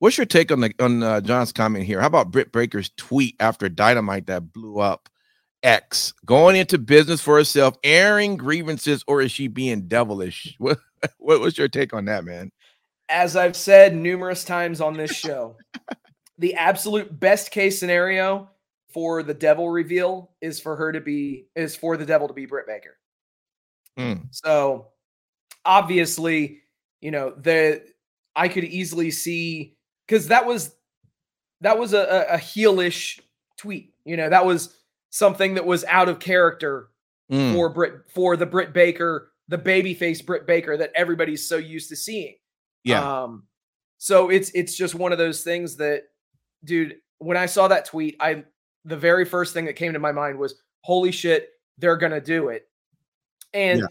What's 0.00 0.18
your 0.18 0.26
take 0.26 0.50
on 0.50 0.60
the 0.60 0.74
on 0.80 1.04
uh, 1.04 1.20
John's 1.20 1.52
comment 1.52 1.84
here? 1.84 2.00
How 2.00 2.08
about 2.08 2.32
Britt 2.32 2.50
Baker's 2.50 2.90
tweet 2.96 3.36
after 3.38 3.68
Dynamite 3.68 4.26
that 4.26 4.52
blew 4.52 4.80
up? 4.80 5.08
X 5.62 6.14
going 6.24 6.56
into 6.56 6.78
business 6.78 7.20
for 7.20 7.36
herself, 7.36 7.76
airing 7.84 8.36
grievances, 8.36 9.04
or 9.06 9.20
is 9.20 9.30
she 9.30 9.46
being 9.48 9.88
devilish? 9.88 10.56
What 10.58 10.78
what 11.18 11.40
was 11.40 11.56
your 11.56 11.68
take 11.68 11.94
on 11.94 12.06
that, 12.06 12.24
man? 12.24 12.50
as 13.08 13.36
I've 13.36 13.56
said 13.56 13.94
numerous 13.94 14.44
times 14.44 14.80
on 14.80 14.96
this 14.96 15.12
show, 15.12 15.56
the 16.38 16.54
absolute 16.54 17.18
best 17.18 17.50
case 17.50 17.78
scenario 17.78 18.50
for 18.92 19.22
the 19.22 19.34
devil 19.34 19.68
reveal 19.68 20.30
is 20.40 20.60
for 20.60 20.76
her 20.76 20.92
to 20.92 21.00
be 21.00 21.46
is 21.54 21.76
for 21.76 21.96
the 21.96 22.06
devil 22.06 22.28
to 22.28 22.34
be 22.34 22.46
Britt 22.46 22.66
Baker. 22.66 22.96
Mm. 23.98 24.28
So 24.30 24.88
obviously, 25.64 26.62
you 27.00 27.10
know, 27.10 27.32
the 27.36 27.82
I 28.34 28.48
could 28.48 28.64
easily 28.64 29.10
see 29.10 29.76
because 30.06 30.28
that 30.28 30.46
was 30.46 30.74
that 31.60 31.78
was 31.78 31.92
a, 31.92 32.26
a, 32.30 32.38
heelish 32.38 33.20
tweet. 33.56 33.92
You 34.04 34.16
know, 34.16 34.30
that 34.30 34.46
was 34.46 34.76
something 35.10 35.54
that 35.54 35.66
was 35.66 35.84
out 35.84 36.08
of 36.08 36.20
character 36.20 36.88
Mm. 37.30 37.52
for 37.52 37.68
Brit 37.68 37.92
for 38.14 38.38
the 38.38 38.46
Britt 38.46 38.72
Baker, 38.72 39.32
the 39.48 39.58
babyface 39.58 40.24
Britt 40.24 40.46
Baker 40.46 40.78
that 40.78 40.92
everybody's 40.94 41.46
so 41.46 41.56
used 41.58 41.90
to 41.90 41.96
seeing. 41.96 42.36
Yeah, 42.84 43.22
Um, 43.22 43.42
so 43.98 44.30
it's 44.30 44.50
it's 44.54 44.74
just 44.74 44.94
one 44.94 45.12
of 45.12 45.18
those 45.18 45.44
things 45.44 45.76
that, 45.76 46.04
dude, 46.64 46.96
when 47.18 47.36
I 47.36 47.44
saw 47.44 47.68
that 47.68 47.84
tweet, 47.84 48.16
I 48.18 48.44
the 48.88 48.96
very 48.96 49.24
first 49.24 49.54
thing 49.54 49.64
that 49.66 49.74
came 49.74 49.92
to 49.92 49.98
my 49.98 50.12
mind 50.12 50.38
was, 50.38 50.54
holy 50.82 51.12
shit, 51.12 51.50
they're 51.78 51.96
gonna 51.96 52.20
do 52.20 52.48
it. 52.48 52.68
And 53.54 53.80
Yeah. 53.80 53.86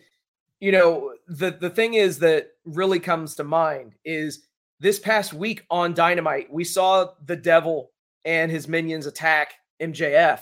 you 0.60 0.72
know, 0.72 1.16
the 1.28 1.52
the 1.52 1.70
thing 1.70 1.94
is 1.96 2.20
that 2.20 2.52
really 2.66 3.00
comes 3.00 3.36
to 3.36 3.44
mind 3.44 3.96
is 4.06 4.48
this 4.80 5.00
past 5.00 5.34
week 5.34 5.66
on 5.72 5.94
Dynamite, 5.94 6.52
we 6.52 6.64
saw 6.64 7.14
the 7.26 7.36
devil 7.36 7.92
and 8.26 8.52
his 8.52 8.68
minions 8.68 9.06
attack 9.08 9.54
MJF. 9.80 10.42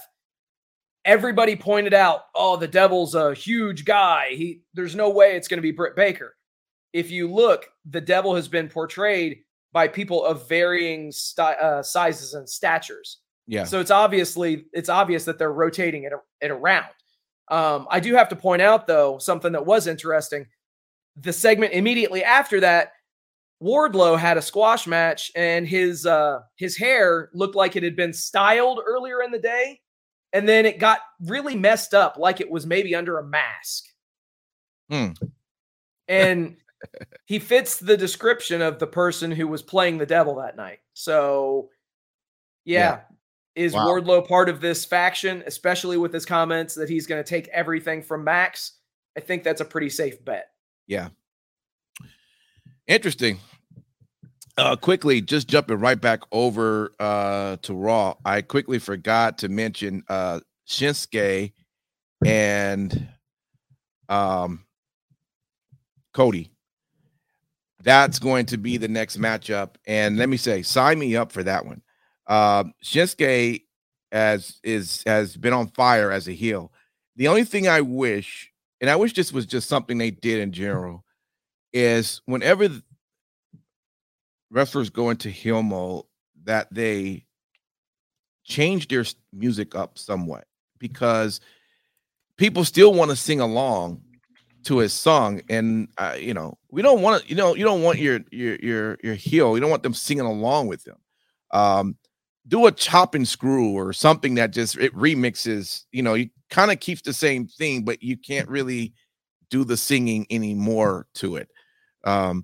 Everybody 1.06 1.56
pointed 1.56 1.94
out, 1.94 2.26
oh, 2.34 2.58
the 2.58 2.68
devil's 2.68 3.14
a 3.16 3.34
huge 3.34 3.86
guy. 3.86 4.30
He 4.30 4.64
there's 4.74 4.96
no 4.96 5.10
way 5.10 5.36
it's 5.36 5.48
gonna 5.48 5.62
be 5.62 5.72
Britt 5.72 5.96
Baker 5.96 6.36
if 6.94 7.12
you 7.12 7.30
look, 7.30 7.70
the 7.90 8.00
devil 8.00 8.34
has 8.36 8.48
been 8.48 8.70
portrayed 8.70 9.42
by 9.74 9.86
people 9.86 10.24
of 10.24 10.48
varying 10.48 11.12
sti- 11.12 11.56
uh, 11.56 11.84
sizes 11.84 12.34
and 12.36 12.50
statures. 12.50 13.18
Yeah. 13.48 13.66
So 13.66 13.80
it's 13.80 13.92
obviously 13.92 14.66
it's 14.74 14.90
obvious 14.90 15.26
that 15.26 15.38
they're 15.38 15.54
rotating 15.54 16.04
it, 16.04 16.14
it 16.42 16.52
around. 16.52 16.90
Um, 17.50 17.88
I 17.92 18.00
do 18.00 18.16
have 18.16 18.30
to 18.30 18.36
point 18.36 18.62
out 18.62 18.88
though 18.88 19.18
something 19.20 19.52
that 19.52 19.66
was 19.66 19.88
interesting. 19.88 20.48
The 21.18 21.32
segment 21.32 21.74
immediately 21.74 22.24
after 22.24 22.60
that, 22.62 22.94
Wardlow 23.62 24.18
had 24.18 24.38
a 24.38 24.42
squash 24.42 24.86
match, 24.86 25.32
and 25.36 25.68
his 25.68 26.06
uh, 26.06 26.40
his 26.58 26.76
hair 26.76 27.30
looked 27.34 27.56
like 27.56 27.76
it 27.76 27.84
had 27.84 27.96
been 27.96 28.14
styled 28.14 28.82
earlier 28.86 29.22
in 29.22 29.32
the 29.32 29.40
day, 29.40 29.80
and 30.34 30.48
then 30.48 30.66
it 30.66 30.80
got 30.80 31.00
really 31.22 31.56
messed 31.56 31.94
up, 31.94 32.18
like 32.18 32.42
it 32.42 32.50
was 32.50 32.66
maybe 32.66 32.94
under 32.94 33.18
a 33.18 33.24
mask. 33.24 33.86
Hmm. 34.90 35.12
And 36.08 36.58
he 37.26 37.40
fits 37.40 37.80
the 37.80 37.98
description 37.98 38.62
of 38.62 38.78
the 38.78 38.88
person 38.88 39.32
who 39.32 39.48
was 39.48 39.62
playing 39.62 39.98
the 39.98 40.06
devil 40.06 40.36
that 40.36 40.58
night. 40.58 40.80
So, 40.94 41.70
yeah, 42.66 43.02
is 43.56 43.74
Wow. 43.74 43.88
Wardlow 43.88 44.28
part 44.28 44.50
of 44.50 44.62
this 44.62 44.86
faction, 44.86 45.44
especially 45.46 45.98
with 45.98 46.14
his 46.14 46.26
comments 46.26 46.76
that 46.76 46.90
he's 46.90 47.08
going 47.08 47.24
to 47.24 47.28
take 47.28 47.48
everything 47.50 48.02
from 48.02 48.24
Max? 48.24 48.74
I 49.18 49.22
think 49.22 49.44
that's 49.44 49.62
a 49.62 49.66
pretty 49.66 49.90
safe 49.90 50.24
bet. 50.24 50.48
Yeah. 50.88 51.10
Interesting. 52.88 53.40
Uh 54.58 54.76
quickly, 54.76 55.22
just 55.22 55.48
jumping 55.48 55.80
right 55.80 56.00
back 56.00 56.22
over 56.32 56.92
uh 57.00 57.58
to 57.64 57.74
Raw. 57.74 58.16
I 58.24 58.42
quickly 58.42 58.80
forgot 58.80 59.40
to 59.40 59.50
mention 59.50 60.04
uh 60.08 60.40
Shinsuke 60.68 61.52
and 62.26 63.08
um 64.08 64.64
Cody. 66.14 66.52
That's 67.84 68.18
going 68.20 68.46
to 68.48 68.58
be 68.58 68.78
the 68.78 68.88
next 68.88 69.18
matchup. 69.18 69.76
And 69.86 70.18
let 70.18 70.30
me 70.30 70.38
say, 70.38 70.62
sign 70.62 71.00
me 71.00 71.16
up 71.16 71.32
for 71.32 71.44
that 71.44 71.66
one. 71.66 71.82
Uh 72.28 72.66
Shinsuke 72.84 73.62
as 74.12 74.60
is 74.64 75.04
has 75.06 75.36
been 75.38 75.54
on 75.54 75.68
fire 75.68 76.12
as 76.12 76.28
a 76.28 76.32
heel. 76.32 76.72
The 77.16 77.28
only 77.28 77.44
thing 77.44 77.68
I 77.68 77.82
wish, 77.82 78.52
and 78.82 78.90
I 78.90 78.96
wish 78.96 79.14
this 79.14 79.32
was 79.32 79.46
just 79.46 79.70
something 79.70 79.98
they 79.98 80.12
did 80.12 80.40
in 80.40 80.52
general, 80.52 81.04
is 81.74 82.22
whenever 82.26 82.70
wrestlers 84.52 84.90
go 84.90 85.10
into 85.10 85.30
heel 85.30 85.64
mode, 85.64 86.06
that 86.46 86.74
they 86.74 87.26
change 88.44 88.88
their 88.88 89.06
music 89.34 89.76
up 89.76 89.98
somewhat 89.98 90.46
because 90.78 91.42
people 92.38 92.64
still 92.64 92.94
want 92.94 93.10
to 93.12 93.18
sing 93.18 93.42
along 93.42 94.02
to 94.64 94.78
his 94.80 94.94
song, 94.94 95.42
and 95.50 95.88
uh, 95.98 96.16
you 96.18 96.34
know 96.34 96.58
we 96.70 96.82
don't 96.82 97.02
want 97.02 97.22
to, 97.24 97.30
you 97.30 97.36
know, 97.36 97.56
you 97.56 97.64
don't 97.64 97.82
want 97.82 98.00
your 98.00 98.20
your 98.32 98.56
your 98.56 98.98
your 99.04 99.16
heel, 99.16 99.56
you 99.56 99.62
don't 99.62 99.70
want 99.70 99.84
them 99.84 99.94
singing 99.94 100.26
along 100.26 100.68
with 100.68 100.84
them. 100.84 100.98
Um, 101.52 101.98
do 102.48 102.68
a 102.68 102.72
chop 102.72 103.16
and 103.16 103.28
screw 103.28 103.72
or 103.72 103.94
something 103.94 104.36
that 104.36 104.52
just 104.52 104.78
it 104.78 104.94
remixes, 104.94 105.84
you 105.92 106.04
know, 106.04 106.14
you 106.14 106.30
kind 106.50 106.72
of 106.72 106.80
keeps 106.80 107.02
the 107.02 107.14
same 107.14 107.48
thing, 107.48 107.84
but 107.84 108.04
you 108.04 108.18
can't 108.18 108.48
really 108.48 108.94
do 109.50 109.64
the 109.64 109.78
singing 109.78 110.28
anymore 110.30 111.08
to 111.16 111.38
it. 111.38 111.50
Um, 112.04 112.44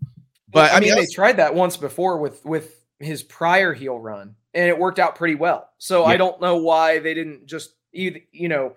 but 0.50 0.72
I, 0.72 0.78
I, 0.78 0.80
mean, 0.80 0.96
mean, 0.96 1.04
they 1.04 1.12
tried 1.12 1.38
that 1.38 1.54
once 1.54 1.78
before 1.78 2.18
with 2.18 2.44
with 2.46 2.84
his 3.00 3.24
prior 3.24 3.74
heel 3.74 4.00
run, 4.00 4.36
and 4.54 4.68
it 4.68 4.78
worked 4.78 5.00
out 5.00 5.16
pretty 5.16 5.36
well. 5.36 5.70
So 5.78 6.04
I 6.04 6.18
don't 6.18 6.42
know 6.42 6.58
why 6.58 7.00
they 7.00 7.14
didn't 7.14 7.46
just 7.46 7.72
either, 7.94 8.20
you 8.32 8.50
know, 8.50 8.76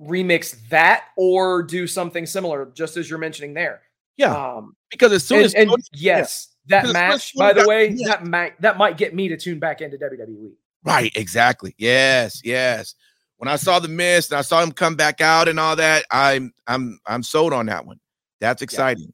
remix 0.00 0.56
that 0.68 1.04
or 1.16 1.62
do 1.62 1.86
something 1.86 2.26
similar, 2.26 2.70
just 2.74 2.96
as 2.96 3.08
you're 3.08 3.18
mentioning 3.18 3.54
there. 3.54 3.82
yeah, 4.16 4.34
Um, 4.34 4.76
because 4.90 5.12
as 5.12 5.24
soon 5.24 5.38
and, 5.38 5.46
as 5.46 5.54
and 5.54 5.72
yes, 5.92 6.48
that 6.66 6.92
match, 6.92 7.32
soon 7.32 7.42
as 7.42 7.48
by 7.48 7.52
the 7.52 7.60
that- 7.60 7.68
way, 7.68 7.88
yeah. 7.88 8.08
that 8.08 8.24
might 8.26 8.60
that 8.60 8.78
might 8.78 8.96
get 8.96 9.14
me 9.14 9.28
to 9.28 9.36
tune 9.36 9.58
back 9.58 9.80
into. 9.80 9.96
WWE. 9.98 10.52
right, 10.84 11.12
exactly, 11.16 11.74
yes, 11.78 12.40
yes. 12.44 12.94
When 13.38 13.48
I 13.48 13.56
saw 13.56 13.80
the 13.80 13.88
mist 13.88 14.30
and 14.30 14.38
I 14.38 14.42
saw 14.42 14.62
him 14.62 14.70
come 14.70 14.94
back 14.94 15.20
out 15.20 15.48
and 15.48 15.58
all 15.58 15.74
that, 15.76 16.04
I'm 16.10 16.52
I'm 16.66 17.00
I'm 17.06 17.22
sold 17.24 17.52
on 17.52 17.66
that 17.66 17.84
one. 17.86 17.98
That's 18.40 18.62
exciting. 18.62 19.12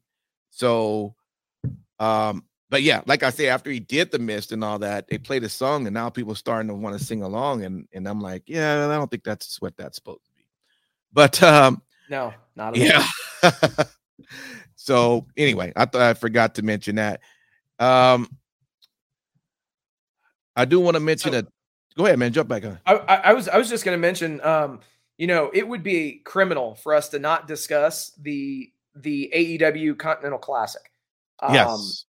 So, 0.51 1.15
um, 1.99 2.43
but 2.69 2.83
yeah, 2.83 3.01
like 3.07 3.23
I 3.23 3.31
say, 3.31 3.47
after 3.47 3.71
he 3.71 3.79
did 3.79 4.11
the 4.11 4.19
mist 4.19 4.51
and 4.51 4.63
all 4.63 4.77
that, 4.79 5.07
they 5.07 5.17
played 5.17 5.43
a 5.43 5.49
song, 5.49 5.87
and 5.87 5.93
now 5.93 6.09
people 6.09 6.35
starting 6.35 6.67
to 6.67 6.75
want 6.75 6.97
to 6.97 7.03
sing 7.03 7.23
along, 7.23 7.63
and 7.63 7.87
and 7.93 8.07
I'm 8.07 8.21
like, 8.21 8.43
yeah, 8.45 8.85
I 8.85 8.95
don't 8.95 9.09
think 9.09 9.23
that's 9.23 9.59
what 9.61 9.75
that's 9.77 9.95
supposed 9.95 10.23
to 10.25 10.31
be. 10.37 10.45
But 11.11 11.41
um, 11.41 11.81
No, 12.09 12.31
not 12.55 12.77
at 12.77 13.03
all. 13.43 13.51
yeah. 13.77 13.83
so 14.75 15.25
anyway, 15.37 15.73
I 15.75 15.85
thought 15.85 16.01
I 16.01 16.13
forgot 16.13 16.55
to 16.55 16.61
mention 16.61 16.95
that. 16.95 17.21
Um, 17.79 18.27
I 20.55 20.65
do 20.65 20.79
want 20.79 20.95
to 20.95 20.99
mention 20.99 21.31
So- 21.31 21.41
that. 21.41 21.47
Go 21.97 22.05
ahead, 22.05 22.19
man. 22.19 22.31
Jump 22.31 22.47
back 22.47 22.63
on. 22.63 22.79
I, 22.85 22.93
I, 22.95 23.15
I 23.15 23.33
was 23.33 23.49
I 23.49 23.57
was 23.57 23.67
just 23.67 23.83
going 23.83 23.95
to 23.97 23.99
mention, 24.01 24.39
um, 24.41 24.79
you 25.17 25.27
know, 25.27 25.49
it 25.53 25.67
would 25.67 25.83
be 25.83 26.21
criminal 26.23 26.75
for 26.75 26.93
us 26.93 27.09
to 27.09 27.19
not 27.19 27.47
discuss 27.47 28.11
the 28.21 28.71
the 28.95 29.29
AEW 29.35 29.97
Continental 29.97 30.39
Classic. 30.39 30.81
Um, 31.41 31.53
Yes. 31.53 32.05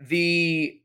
the 0.00 0.80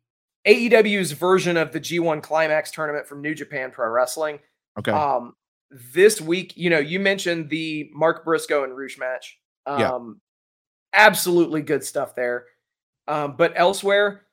AEW's 0.46 1.12
version 1.14 1.56
of 1.58 1.72
the 1.72 1.80
G1 1.80 2.22
Climax 2.22 2.72
tournament 2.72 3.08
from 3.08 3.22
New 3.22 3.34
Japan 3.34 3.72
Pro 3.72 3.88
Wrestling. 3.90 4.40
Okay. 4.78 4.92
Um, 4.92 5.36
this 5.70 6.20
week, 6.20 6.54
you 6.58 6.70
know, 6.70 6.80
you 6.80 7.00
mentioned 7.00 7.50
the 7.50 7.90
Mark 7.94 8.26
Briscoe 8.26 8.64
and 8.66 8.76
Rush 8.78 8.98
match. 8.98 9.38
Um, 9.66 9.80
Yeah. 9.80 10.00
absolutely 11.08 11.62
good 11.62 11.84
stuff 11.84 12.14
there. 12.16 12.46
Um, 13.08 13.36
but 13.38 13.54
elsewhere 13.56 14.24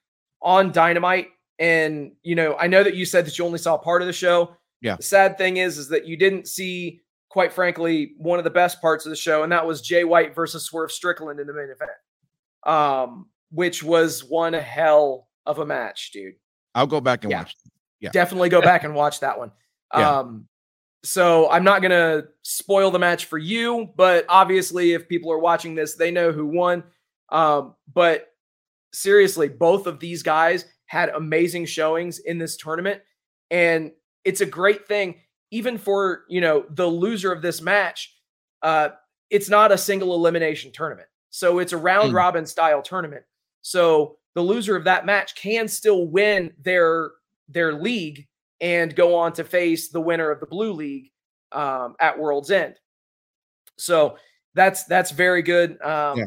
on 0.42 0.72
Dynamite, 0.72 1.28
and 1.58 2.12
you 2.22 2.34
know, 2.34 2.56
I 2.56 2.66
know 2.66 2.82
that 2.82 2.94
you 2.94 3.04
said 3.04 3.26
that 3.26 3.38
you 3.38 3.44
only 3.44 3.58
saw 3.58 3.76
part 3.76 4.02
of 4.02 4.06
the 4.06 4.12
show. 4.12 4.56
Yeah. 4.80 4.96
The 4.96 5.02
sad 5.02 5.36
thing 5.36 5.58
is, 5.58 5.76
is 5.76 5.88
that 5.88 6.06
you 6.06 6.16
didn't 6.16 6.48
see, 6.48 7.00
quite 7.28 7.52
frankly, 7.52 8.14
one 8.16 8.38
of 8.38 8.44
the 8.44 8.50
best 8.50 8.80
parts 8.80 9.04
of 9.04 9.10
the 9.10 9.16
show, 9.16 9.42
and 9.42 9.52
that 9.52 9.66
was 9.66 9.80
Jay 9.80 10.04
White 10.04 10.34
versus 10.34 10.64
Swerve 10.64 10.90
Strickland 10.90 11.40
in 11.40 11.46
the 11.46 11.52
main 11.52 11.68
event. 11.70 11.90
Um, 12.64 13.28
which 13.50 13.82
was 13.82 14.22
one 14.22 14.52
hell 14.52 15.28
of 15.46 15.58
a 15.58 15.66
match, 15.66 16.12
dude 16.12 16.34
I'll 16.74 16.86
go 16.86 17.00
back 17.00 17.24
and 17.24 17.30
yeah. 17.30 17.40
watch. 17.40 17.56
Yeah. 18.00 18.10
definitely 18.12 18.48
go 18.48 18.62
back 18.62 18.84
and 18.84 18.94
watch 18.94 19.20
that 19.20 19.38
one. 19.38 19.52
Yeah. 19.92 20.18
Um, 20.18 20.46
so 21.02 21.50
I'm 21.50 21.64
not 21.64 21.82
gonna 21.82 22.22
spoil 22.42 22.92
the 22.92 23.00
match 23.00 23.24
for 23.24 23.38
you, 23.38 23.88
but 23.96 24.24
obviously, 24.28 24.92
if 24.92 25.08
people 25.08 25.32
are 25.32 25.38
watching 25.40 25.74
this, 25.74 25.96
they 25.96 26.12
know 26.12 26.30
who 26.30 26.46
won. 26.46 26.84
Um, 27.30 27.74
but 27.92 28.29
seriously, 28.92 29.48
both 29.48 29.86
of 29.86 30.00
these 30.00 30.22
guys 30.22 30.64
had 30.86 31.08
amazing 31.10 31.66
showings 31.66 32.18
in 32.18 32.38
this 32.38 32.56
tournament, 32.56 33.00
and 33.50 33.92
it's 34.24 34.40
a 34.40 34.46
great 34.46 34.86
thing, 34.86 35.16
even 35.50 35.78
for 35.78 36.24
you 36.28 36.40
know 36.40 36.64
the 36.70 36.86
loser 36.86 37.32
of 37.32 37.42
this 37.42 37.60
match. 37.60 38.16
Uh, 38.62 38.90
it's 39.30 39.48
not 39.48 39.72
a 39.72 39.78
single 39.78 40.14
elimination 40.14 40.72
tournament, 40.72 41.08
so 41.30 41.58
it's 41.60 41.72
a 41.72 41.76
round 41.78 42.12
Mm. 42.12 42.16
robin 42.16 42.46
style 42.46 42.82
tournament. 42.82 43.24
So 43.62 44.16
the 44.34 44.42
loser 44.42 44.76
of 44.76 44.84
that 44.84 45.06
match 45.06 45.34
can 45.34 45.68
still 45.68 46.06
win 46.06 46.52
their 46.58 47.10
their 47.48 47.72
league 47.72 48.26
and 48.60 48.94
go 48.94 49.14
on 49.16 49.32
to 49.34 49.44
face 49.44 49.88
the 49.88 50.00
winner 50.00 50.30
of 50.30 50.38
the 50.40 50.46
blue 50.46 50.72
league 50.72 51.10
um, 51.52 51.96
at 51.98 52.18
World's 52.18 52.50
End. 52.50 52.76
So 53.78 54.16
that's 54.54 54.84
that's 54.84 55.10
very 55.10 55.42
good. 55.42 55.80
Um, 55.82 56.18
Yeah. 56.18 56.24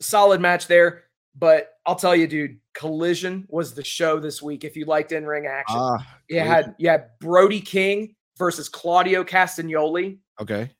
Solid 0.00 0.40
match 0.40 0.66
there. 0.66 1.04
But 1.34 1.70
I'll 1.86 1.96
tell 1.96 2.14
you, 2.14 2.26
dude, 2.26 2.58
Collision 2.74 3.46
was 3.48 3.74
the 3.74 3.82
show 3.84 4.20
this 4.20 4.42
week. 4.42 4.64
If 4.64 4.76
you 4.76 4.84
liked 4.84 5.12
in 5.12 5.26
ring 5.26 5.46
action, 5.46 5.78
Ah, 5.78 6.06
you 6.28 6.40
had 6.40 6.74
you 6.78 6.88
had 6.90 7.06
Brody 7.20 7.60
King 7.60 8.14
versus 8.38 8.68
Claudio 8.68 9.24
Castagnoli, 9.24 10.18
okay. 10.40 10.70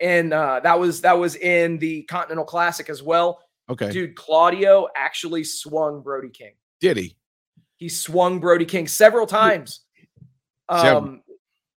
and 0.00 0.32
uh, 0.32 0.60
that 0.60 0.78
was 0.78 1.00
that 1.00 1.18
was 1.18 1.34
in 1.36 1.78
the 1.78 2.02
Continental 2.04 2.44
Classic 2.44 2.88
as 2.88 3.02
well. 3.02 3.40
Okay. 3.70 3.90
Dude, 3.90 4.14
Claudio 4.16 4.88
actually 4.96 5.44
swung 5.44 6.00
Brody 6.00 6.30
King. 6.30 6.52
Did 6.80 6.96
he? 6.96 7.16
He 7.76 7.88
swung 7.88 8.40
Brody 8.40 8.64
King 8.64 8.86
several 8.88 9.26
times. 9.26 9.80
Um, 10.68 11.22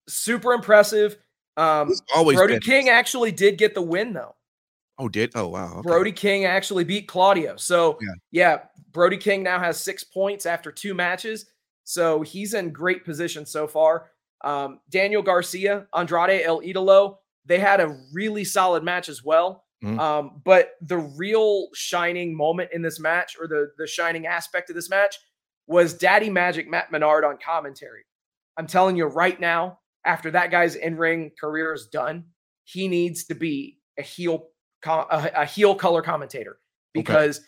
super 0.08 0.54
impressive. 0.54 1.18
Um, 1.58 1.92
always 2.16 2.38
Brody 2.38 2.54
been- 2.56 2.62
King 2.62 2.90
actually 2.90 3.32
did 3.32 3.58
get 3.58 3.74
the 3.74 3.82
win 3.82 4.14
though. 4.14 4.36
Oh, 5.02 5.10
did? 5.10 5.32
Oh, 5.36 5.48
wow. 5.48 5.74
okay. 5.80 5.82
Brody 5.88 6.12
King 6.12 6.46
actually 6.46 6.84
beat 6.84 7.08
Claudio. 7.08 7.56
So 7.58 7.98
Yeah. 8.02 8.14
yeah. 8.32 8.60
Brody 8.92 9.18
King 9.18 9.42
now 9.42 9.60
has 9.60 9.80
six 9.80 10.04
points 10.04 10.46
after 10.46 10.72
two 10.72 10.94
matches. 10.94 11.50
So 11.84 12.22
he's 12.22 12.54
in 12.54 12.72
great 12.72 13.04
position 13.04 13.46
so 13.46 13.68
far. 13.68 14.12
Um, 14.44 14.80
Daniel 14.90 15.24
Garcia, 15.24 15.88
Andrade 15.96 16.42
El 16.44 16.62
Idolo, 16.62 17.18
they 17.46 17.58
had 17.60 17.80
a 17.80 17.98
really 18.14 18.44
solid 18.44 18.84
match 18.84 19.10
as 19.10 19.24
well. 19.24 19.66
Mhm. 19.84 20.00
Um, 20.00 20.42
but 20.46 20.74
the 20.82 20.98
real 21.00 21.70
shining 21.74 22.36
moment 22.38 22.70
in 22.72 22.84
this 22.84 23.00
match, 23.00 23.36
or 23.40 23.48
the 23.48 23.72
the 23.80 23.88
shining 23.88 24.28
aspect 24.28 24.70
of 24.70 24.76
this 24.76 24.90
match, 24.90 25.18
was 25.66 25.96
Daddy 25.96 26.30
Magic 26.30 26.70
Matt 26.70 26.92
Menard 26.92 27.24
on 27.24 27.38
commentary. 27.44 28.04
I'm 28.58 28.68
telling 28.68 28.96
you 28.96 29.06
right 29.06 29.40
now, 29.40 29.80
after 30.06 30.30
that 30.32 30.52
guy's 30.52 30.76
in 30.76 30.98
ring 30.98 31.32
career 31.40 31.74
is 31.74 31.88
done, 31.88 32.26
he 32.64 32.88
needs 32.88 33.24
to 33.26 33.36
be 33.36 33.80
a 33.98 34.04
heel 34.04 34.50
a, 34.86 35.32
a 35.36 35.46
heel 35.46 35.76
color 35.76 36.02
commentator 36.02 36.60
because, 36.94 37.42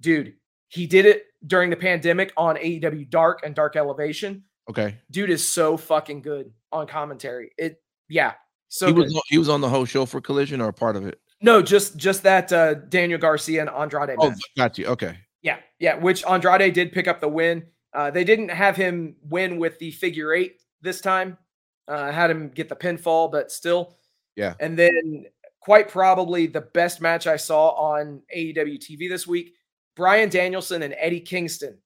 dude, 0.00 0.34
He 0.68 0.86
did 0.86 1.06
it 1.06 1.24
during 1.46 1.70
the 1.70 1.76
pandemic 1.76 2.32
on 2.36 2.56
AEW 2.56 3.08
Dark 3.10 3.40
and 3.44 3.54
Dark 3.54 3.76
Elevation. 3.76 4.44
Okay. 4.68 4.96
Dude 5.10 5.30
is 5.30 5.46
so 5.46 5.76
fucking 5.76 6.22
good 6.22 6.52
on 6.72 6.86
commentary. 6.86 7.52
It 7.56 7.80
yeah, 8.08 8.32
so 8.68 8.86
he 8.88 8.92
was 8.92 9.14
on- 9.14 9.22
he 9.28 9.38
was 9.38 9.48
on 9.48 9.60
the 9.60 9.68
whole 9.68 9.84
show 9.84 10.06
for 10.06 10.20
Collision 10.20 10.60
or 10.60 10.68
a 10.68 10.72
part 10.72 10.96
of 10.96 11.06
it. 11.06 11.20
no, 11.40 11.62
just 11.62 11.96
just 11.96 12.22
that 12.24 12.52
uh 12.52 12.74
Daniel 12.74 13.18
Garcia 13.18 13.60
and 13.60 13.70
Andrade 13.70 14.16
Oh, 14.18 14.30
match. 14.30 14.38
got 14.56 14.78
you. 14.78 14.86
Okay. 14.86 15.18
Yeah, 15.42 15.58
yeah, 15.78 15.94
which 15.96 16.24
Andrade 16.24 16.72
did 16.74 16.90
pick 16.92 17.06
up 17.06 17.20
the 17.20 17.28
win. 17.28 17.66
Uh, 17.92 18.10
they 18.10 18.24
didn't 18.24 18.48
have 18.48 18.74
him 18.76 19.14
win 19.22 19.58
with 19.58 19.78
the 19.78 19.90
figure 19.92 20.32
eight 20.34 20.60
this 20.82 21.00
time. 21.00 21.38
Uh, 21.86 22.10
had 22.10 22.28
him 22.30 22.48
get 22.48 22.68
the 22.68 22.74
pinfall, 22.76 23.30
but 23.30 23.52
still. 23.52 23.96
Yeah. 24.34 24.54
And 24.58 24.76
then 24.76 25.26
quite 25.66 25.88
probably 25.88 26.46
the 26.46 26.60
best 26.60 27.00
match 27.00 27.26
I 27.26 27.34
saw 27.34 27.70
on 27.70 28.22
AEW 28.34 28.78
TV 28.78 29.08
this 29.08 29.26
week: 29.26 29.54
Bryan 29.96 30.28
Danielson 30.28 30.82
and 30.82 30.94
Eddie 30.96 31.20
Kingston 31.20 31.76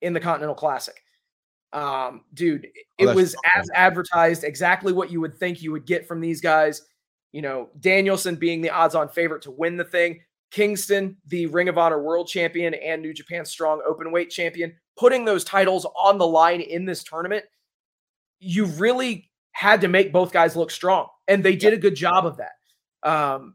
in 0.00 0.14
the 0.14 0.20
Continental 0.20 0.54
Classic. 0.54 0.94
Um, 1.74 2.22
dude, 2.32 2.66
Oh, 2.98 3.02
it 3.02 3.06
that's 3.06 3.16
was 3.16 3.32
so 3.32 3.38
as 3.54 3.68
advertised, 3.74 4.42
exactly 4.42 4.94
what 4.94 5.10
you 5.10 5.20
would 5.20 5.36
think 5.36 5.60
you 5.60 5.70
would 5.72 5.84
get 5.84 6.08
from 6.08 6.22
these 6.22 6.40
guys. 6.40 6.80
You 7.32 7.42
know, 7.42 7.68
Danielson 7.78 8.36
being 8.36 8.62
the 8.62 8.70
odds-on 8.70 9.10
favorite 9.10 9.42
to 9.42 9.50
win 9.50 9.76
the 9.76 9.84
thing. 9.84 10.20
Kingston, 10.50 11.18
the 11.26 11.44
Ring 11.44 11.68
of 11.68 11.76
Honor 11.76 12.02
World 12.02 12.28
Champion 12.28 12.72
and 12.72 13.02
New 13.02 13.12
Japan 13.12 13.44
Strong 13.44 13.82
Openweight 13.86 14.30
Champion, 14.30 14.74
putting 14.96 15.26
those 15.26 15.44
titles 15.44 15.86
on 16.00 16.16
the 16.16 16.26
line 16.26 16.62
in 16.62 16.86
this 16.86 17.04
tournament, 17.04 17.44
you 18.40 18.64
really 18.64 19.30
had 19.52 19.82
to 19.82 19.88
make 19.88 20.10
both 20.10 20.32
guys 20.32 20.56
look 20.56 20.70
strong, 20.70 21.08
and 21.28 21.44
they 21.44 21.56
did 21.56 21.74
a 21.74 21.76
good 21.76 21.94
job 21.96 22.24
of 22.24 22.38
that. 22.38 22.52
Um, 23.06 23.54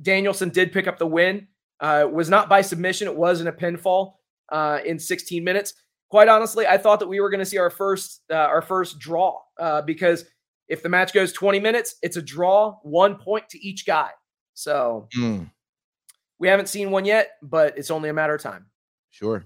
Danielson 0.00 0.48
did 0.50 0.72
pick 0.72 0.86
up 0.86 0.98
the 0.98 1.06
win. 1.06 1.48
Uh, 1.80 2.06
was 2.10 2.28
not 2.28 2.48
by 2.48 2.60
submission; 2.62 3.08
it 3.08 3.16
was 3.16 3.40
in 3.40 3.46
a 3.46 3.52
pinfall 3.52 4.14
uh, 4.50 4.78
in 4.84 4.98
16 4.98 5.42
minutes. 5.42 5.74
Quite 6.10 6.28
honestly, 6.28 6.66
I 6.66 6.76
thought 6.78 7.00
that 7.00 7.08
we 7.08 7.20
were 7.20 7.30
going 7.30 7.40
to 7.40 7.46
see 7.46 7.58
our 7.58 7.70
first 7.70 8.20
uh, 8.30 8.34
our 8.34 8.62
first 8.62 8.98
draw 8.98 9.40
uh, 9.58 9.82
because 9.82 10.24
if 10.68 10.82
the 10.82 10.88
match 10.88 11.12
goes 11.12 11.32
20 11.32 11.58
minutes, 11.60 11.96
it's 12.02 12.16
a 12.16 12.22
draw, 12.22 12.78
one 12.82 13.16
point 13.16 13.48
to 13.50 13.58
each 13.66 13.86
guy. 13.86 14.10
So 14.54 15.08
Mm, 15.16 15.50
we 16.38 16.48
haven't 16.48 16.68
seen 16.68 16.90
one 16.90 17.04
yet, 17.04 17.30
but 17.42 17.76
it's 17.78 17.90
only 17.90 18.10
a 18.10 18.12
matter 18.14 18.34
of 18.34 18.42
time. 18.42 18.66
sure. 19.10 19.44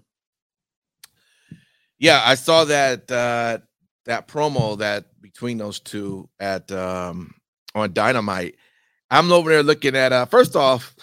Yeah, 1.99 2.20
I 2.25 2.35
saw 2.35 2.64
that 2.64 3.11
uh 3.11 3.59
that 4.05 4.29
promo 4.29 4.79
that 4.79 5.20
between 5.20 5.59
those 5.59 5.81
two 5.81 6.29
at 6.38 6.70
um 6.72 7.35
on 7.75 7.92
Dynamite. 7.92 8.57
I'm 9.11 9.33
over 9.33 9.51
there 9.51 9.62
looking 9.62 9.97
at 9.97 10.12
uh 10.12 10.27
first 10.27 10.57
off, 10.57 10.95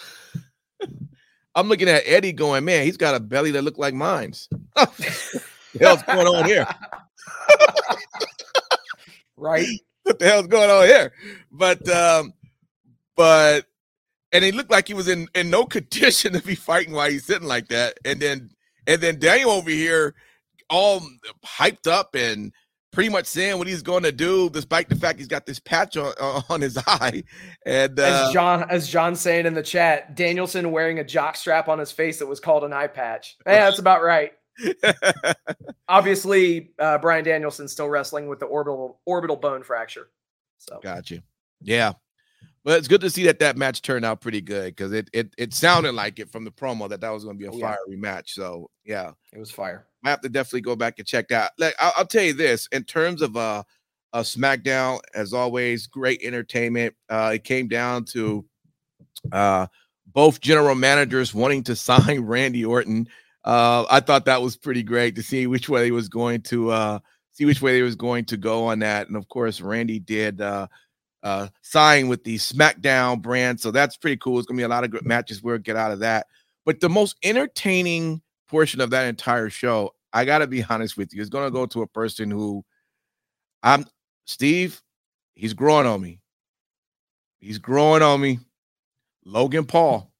I'm 1.54 1.68
looking 1.68 1.88
at 1.88 2.02
Eddie 2.06 2.32
going, 2.32 2.64
man, 2.64 2.84
he's 2.84 2.96
got 2.96 3.14
a 3.14 3.20
belly 3.20 3.50
that 3.52 3.62
look 3.62 3.78
like 3.78 3.94
mine's. 3.94 4.48
what 4.72 4.96
the 4.96 5.42
hell's 5.80 6.02
going 6.02 6.26
on 6.26 6.44
here? 6.44 6.66
Right? 9.36 9.66
what 10.02 10.18
the 10.18 10.26
hell's 10.26 10.46
going 10.46 10.70
on 10.70 10.86
here? 10.86 11.12
But 11.50 11.88
um, 11.88 12.32
but 13.16 13.66
and 14.32 14.44
he 14.44 14.52
looked 14.52 14.70
like 14.70 14.88
he 14.88 14.94
was 14.94 15.08
in 15.08 15.28
in 15.34 15.50
no 15.50 15.64
condition 15.64 16.32
to 16.32 16.42
be 16.42 16.54
fighting 16.54 16.92
while 16.92 17.10
he's 17.10 17.24
sitting 17.24 17.48
like 17.48 17.68
that. 17.68 17.98
And 18.04 18.20
then 18.20 18.50
and 18.86 19.00
then 19.00 19.18
Daniel 19.18 19.50
over 19.50 19.70
here, 19.70 20.14
all 20.68 21.02
hyped 21.44 21.86
up 21.86 22.14
and 22.14 22.52
pretty 22.94 23.10
much 23.10 23.26
saying 23.26 23.58
what 23.58 23.66
he's 23.66 23.82
going 23.82 24.04
to 24.04 24.12
do, 24.12 24.48
despite 24.50 24.88
the 24.88 24.96
fact 24.96 25.18
he's 25.18 25.28
got 25.28 25.44
this 25.44 25.58
patch 25.58 25.96
on 25.96 26.12
on 26.48 26.60
his 26.60 26.78
eye. 26.86 27.22
And 27.66 27.98
uh, 28.00 28.26
As 28.28 28.32
John 28.32 28.70
as 28.70 28.88
John 28.88 29.14
saying 29.16 29.44
in 29.46 29.54
the 29.54 29.62
chat, 29.62 30.14
Danielson 30.16 30.70
wearing 30.70 30.98
a 31.00 31.04
jock 31.04 31.36
strap 31.36 31.68
on 31.68 31.78
his 31.78 31.92
face 31.92 32.18
that 32.20 32.26
was 32.26 32.40
called 32.40 32.64
an 32.64 32.72
eye 32.72 32.86
patch. 32.86 33.36
Yeah, 33.46 33.66
that's 33.66 33.78
about 33.78 34.02
right. 34.02 34.32
Obviously, 35.88 36.70
uh, 36.78 36.98
Bryan 36.98 37.24
Danielson 37.24 37.68
still 37.68 37.88
wrestling 37.88 38.28
with 38.28 38.38
the 38.40 38.46
orbital 38.46 39.00
orbital 39.04 39.36
bone 39.36 39.62
fracture. 39.62 40.08
So 40.58 40.80
got 40.82 41.10
you. 41.10 41.20
Yeah. 41.60 41.92
But 42.64 42.78
it's 42.78 42.88
good 42.88 43.02
to 43.02 43.10
see 43.10 43.24
that 43.24 43.40
that 43.40 43.58
match 43.58 43.82
turned 43.82 44.06
out 44.06 44.22
pretty 44.22 44.40
good 44.40 44.74
because 44.74 44.92
it, 44.92 45.10
it 45.12 45.34
it 45.36 45.52
sounded 45.52 45.92
like 45.92 46.18
it 46.18 46.30
from 46.32 46.44
the 46.44 46.50
promo 46.50 46.88
that 46.88 47.02
that 47.02 47.10
was 47.10 47.22
going 47.24 47.36
to 47.36 47.38
be 47.38 47.46
a 47.46 47.50
Oh, 47.52 47.58
yeah. 47.58 47.74
fiery 47.74 47.96
match. 47.98 48.32
So 48.32 48.70
yeah, 48.84 49.10
it 49.34 49.38
was 49.38 49.50
fire. 49.50 49.86
I 50.04 50.10
have 50.10 50.20
to 50.20 50.28
definitely 50.28 50.60
go 50.60 50.76
back 50.76 50.98
and 50.98 51.06
check 51.06 51.28
that. 51.28 51.52
Like 51.58 51.74
I'll, 51.78 51.92
I'll 51.98 52.06
tell 52.06 52.22
you 52.22 52.34
this, 52.34 52.68
in 52.72 52.84
terms 52.84 53.22
of 53.22 53.36
uh, 53.36 53.62
uh 54.12 54.22
SmackDown, 54.22 55.00
as 55.14 55.32
always, 55.32 55.86
great 55.86 56.20
entertainment. 56.22 56.94
Uh, 57.08 57.32
it 57.34 57.44
came 57.44 57.68
down 57.68 58.04
to 58.06 58.44
uh 59.32 59.66
both 60.06 60.40
general 60.40 60.74
managers 60.74 61.34
wanting 61.34 61.62
to 61.64 61.76
sign 61.76 62.20
Randy 62.20 62.64
Orton. 62.64 63.08
Uh, 63.44 63.84
I 63.90 64.00
thought 64.00 64.24
that 64.26 64.42
was 64.42 64.56
pretty 64.56 64.82
great 64.82 65.16
to 65.16 65.22
see 65.22 65.46
which 65.46 65.68
way 65.68 65.84
he 65.86 65.90
was 65.90 66.08
going 66.08 66.42
to 66.42 66.70
uh 66.70 66.98
see 67.32 67.46
which 67.46 67.62
way 67.62 67.76
he 67.76 67.82
was 67.82 67.96
going 67.96 68.24
to 68.26 68.36
go 68.36 68.66
on 68.66 68.78
that. 68.80 69.08
And 69.08 69.16
of 69.16 69.28
course, 69.28 69.60
Randy 69.60 69.98
did 69.98 70.40
uh 70.40 70.66
uh 71.22 71.48
sign 71.62 72.08
with 72.08 72.24
the 72.24 72.36
SmackDown 72.36 73.22
brand, 73.22 73.58
so 73.58 73.70
that's 73.70 73.96
pretty 73.96 74.18
cool. 74.18 74.38
It's 74.38 74.46
gonna 74.46 74.58
be 74.58 74.64
a 74.64 74.68
lot 74.68 74.84
of 74.84 74.90
good 74.90 75.06
matches 75.06 75.42
we'll 75.42 75.58
get 75.58 75.76
out 75.76 75.92
of 75.92 76.00
that. 76.00 76.26
But 76.66 76.80
the 76.80 76.88
most 76.88 77.16
entertaining 77.22 78.22
portion 78.48 78.80
of 78.80 78.90
that 78.90 79.06
entire 79.06 79.50
show, 79.50 79.94
I 80.12 80.24
gotta 80.24 80.46
be 80.46 80.64
honest 80.68 80.96
with 80.96 81.14
you, 81.14 81.22
is 81.22 81.30
gonna 81.30 81.50
go 81.50 81.66
to 81.66 81.82
a 81.82 81.86
person 81.86 82.30
who 82.30 82.64
I'm 83.62 83.86
Steve, 84.26 84.82
he's 85.34 85.54
growing 85.54 85.86
on 85.86 86.00
me. 86.00 86.20
He's 87.40 87.58
growing 87.58 88.02
on 88.02 88.20
me. 88.20 88.38
Logan 89.24 89.64
Paul. 89.64 90.10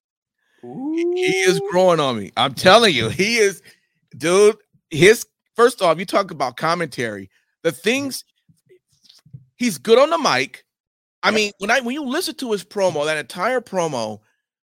He 0.62 1.42
is 1.46 1.60
growing 1.70 2.00
on 2.00 2.18
me. 2.18 2.32
I'm 2.36 2.54
telling 2.54 2.94
you, 2.94 3.10
he 3.10 3.36
is, 3.36 3.62
dude. 4.16 4.56
His 4.90 5.26
first 5.54 5.82
off, 5.82 5.98
you 5.98 6.06
talk 6.06 6.30
about 6.30 6.56
commentary. 6.56 7.30
The 7.62 7.70
mm-hmm. 7.70 7.80
things 7.80 8.24
he's 9.56 9.78
good 9.78 9.98
on 9.98 10.10
the 10.10 10.18
mic. 10.18 10.64
I 11.22 11.30
mean, 11.30 11.52
when 11.58 11.70
I 11.70 11.80
when 11.80 11.94
you 11.94 12.04
listen 12.04 12.34
to 12.36 12.52
his 12.52 12.64
promo, 12.64 13.04
that 13.04 13.16
entire 13.16 13.60
promo, 13.60 14.20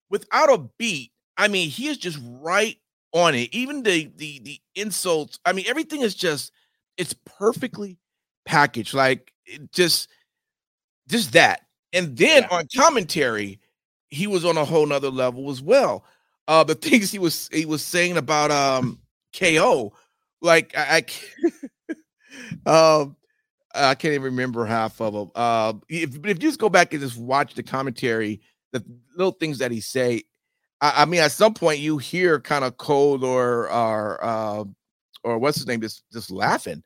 without 0.09 0.51
a 0.51 0.69
beat, 0.77 1.11
I 1.37 1.47
mean, 1.47 1.69
he 1.69 1.87
is 1.87 1.97
just 1.97 2.19
right 2.23 2.77
on 3.13 3.35
it. 3.35 3.53
Even 3.53 3.83
the 3.83 4.11
the 4.15 4.39
the 4.39 4.59
insults. 4.75 5.39
I 5.45 5.53
mean, 5.53 5.65
everything 5.67 6.01
is 6.01 6.15
just 6.15 6.51
it's 6.97 7.13
perfectly 7.25 7.97
packaged. 8.45 8.93
Like 8.93 9.33
just 9.73 10.09
just 11.07 11.33
that. 11.33 11.61
And 11.93 12.15
then 12.17 12.43
Yeah. 12.43 12.57
on 12.57 12.65
commentary, 12.75 13.59
he 14.09 14.27
was 14.27 14.45
on 14.45 14.57
a 14.57 14.65
whole 14.65 14.85
nother 14.85 15.09
level 15.09 15.49
as 15.51 15.61
well. 15.61 16.05
Uh 16.47 16.63
the 16.63 16.75
things 16.87 17.11
he 17.11 17.19
was 17.19 17.49
he 17.51 17.65
was 17.65 17.83
saying 17.83 18.17
about 18.17 18.51
um 18.51 18.99
KO, 19.33 19.93
like 20.41 20.75
I, 20.77 20.97
I 20.97 21.01
can't- 21.01 21.53
um 22.65 23.15
I 23.75 23.95
can't 23.95 24.13
even 24.13 24.23
remember 24.25 24.65
half 24.65 25.01
of 25.01 25.13
them. 25.13 25.31
Uh, 25.35 25.73
if, 25.89 26.15
if 26.15 26.25
you 26.27 26.33
just 26.35 26.59
go 26.59 26.69
back 26.69 26.93
and 26.93 27.01
just 27.01 27.17
watch 27.17 27.53
the 27.55 27.63
commentary, 27.63 28.41
the 28.73 28.83
little 29.17 29.33
things 29.33 29.59
that 29.59 29.71
he 29.71 29.81
say, 29.81 30.23
I, 30.81 31.03
I 31.03 31.05
mean, 31.05 31.21
at 31.21 31.31
some 31.31 31.53
point 31.53 31.79
you 31.79 31.97
hear 31.97 32.39
kind 32.39 32.65
of 32.65 32.77
cold 32.77 33.23
or 33.23 33.71
or 33.71 34.23
uh, 34.23 34.63
or 35.23 35.37
what's 35.37 35.57
his 35.57 35.67
name, 35.67 35.81
just 35.81 36.03
just 36.11 36.31
laughing, 36.31 36.83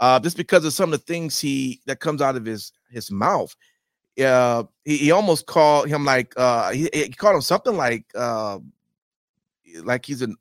uh, 0.00 0.18
just 0.20 0.36
because 0.36 0.64
of 0.64 0.72
some 0.72 0.92
of 0.92 0.98
the 0.98 1.06
things 1.06 1.40
he 1.40 1.80
that 1.86 2.00
comes 2.00 2.20
out 2.20 2.36
of 2.36 2.44
his 2.44 2.72
his 2.90 3.10
mouth. 3.10 3.54
Uh, 4.22 4.64
he, 4.84 4.96
he 4.96 5.10
almost 5.10 5.46
called 5.46 5.88
him 5.88 6.04
like 6.04 6.32
uh, 6.36 6.70
he, 6.72 6.88
he 6.92 7.08
called 7.10 7.34
him 7.36 7.42
something 7.42 7.76
like 7.76 8.04
uh, 8.14 8.58
like 9.84 10.04
he's 10.06 10.22
an 10.22 10.36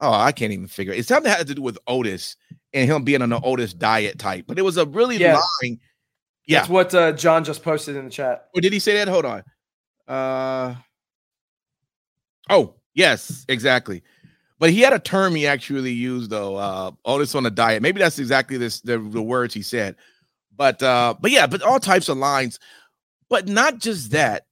oh 0.00 0.12
I 0.12 0.32
can't 0.32 0.52
even 0.52 0.66
figure 0.66 0.92
it. 0.92 0.98
It's 0.98 1.08
something 1.08 1.30
that 1.30 1.38
had 1.38 1.46
to 1.46 1.54
do 1.54 1.62
with 1.62 1.78
Otis 1.86 2.36
and 2.72 2.90
him 2.90 3.04
being 3.04 3.22
on 3.22 3.28
the 3.30 3.40
Otis 3.40 3.72
diet 3.72 4.18
type, 4.18 4.44
but 4.46 4.58
it 4.58 4.62
was 4.62 4.76
a 4.76 4.86
really 4.86 5.16
Yeah. 5.16 5.40
line. 5.62 5.78
Yeah. 6.46 6.58
That's 6.60 6.68
what 6.68 6.94
uh, 6.94 7.12
John 7.12 7.44
just 7.44 7.62
posted 7.62 7.94
in 7.96 8.04
the 8.06 8.10
chat. 8.10 8.48
Or 8.54 8.60
did 8.60 8.72
he 8.72 8.80
say 8.80 8.94
that? 8.94 9.06
Hold 9.08 9.24
on. 9.24 9.44
Uh 10.08 10.74
oh, 12.48 12.74
yes, 12.94 13.44
exactly. 13.48 14.02
But 14.58 14.70
he 14.70 14.80
had 14.80 14.92
a 14.92 14.98
term 14.98 15.34
he 15.34 15.46
actually 15.46 15.92
used 15.92 16.30
though. 16.30 16.56
Uh 16.56 16.92
all 17.04 17.18
this 17.18 17.34
on 17.34 17.46
a 17.46 17.50
diet. 17.50 17.82
Maybe 17.82 18.00
that's 18.00 18.18
exactly 18.18 18.56
this 18.56 18.80
the, 18.80 18.98
the 18.98 19.22
words 19.22 19.54
he 19.54 19.62
said. 19.62 19.96
But 20.56 20.82
uh, 20.82 21.14
but 21.18 21.30
yeah, 21.30 21.46
but 21.46 21.62
all 21.62 21.80
types 21.80 22.10
of 22.10 22.18
lines. 22.18 22.58
But 23.30 23.48
not 23.48 23.78
just 23.78 24.10
that. 24.10 24.44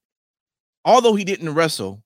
Although 0.84 1.14
he 1.14 1.24
didn't 1.24 1.52
wrestle, 1.52 2.02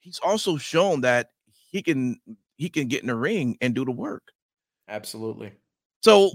he's 0.00 0.18
also 0.18 0.56
shown 0.56 1.02
that 1.02 1.30
he 1.70 1.80
can 1.80 2.18
he 2.56 2.68
can 2.68 2.88
get 2.88 3.02
in 3.02 3.06
the 3.06 3.14
ring 3.14 3.56
and 3.60 3.72
do 3.72 3.84
the 3.84 3.92
work. 3.92 4.32
Absolutely. 4.88 5.52
So 6.02 6.32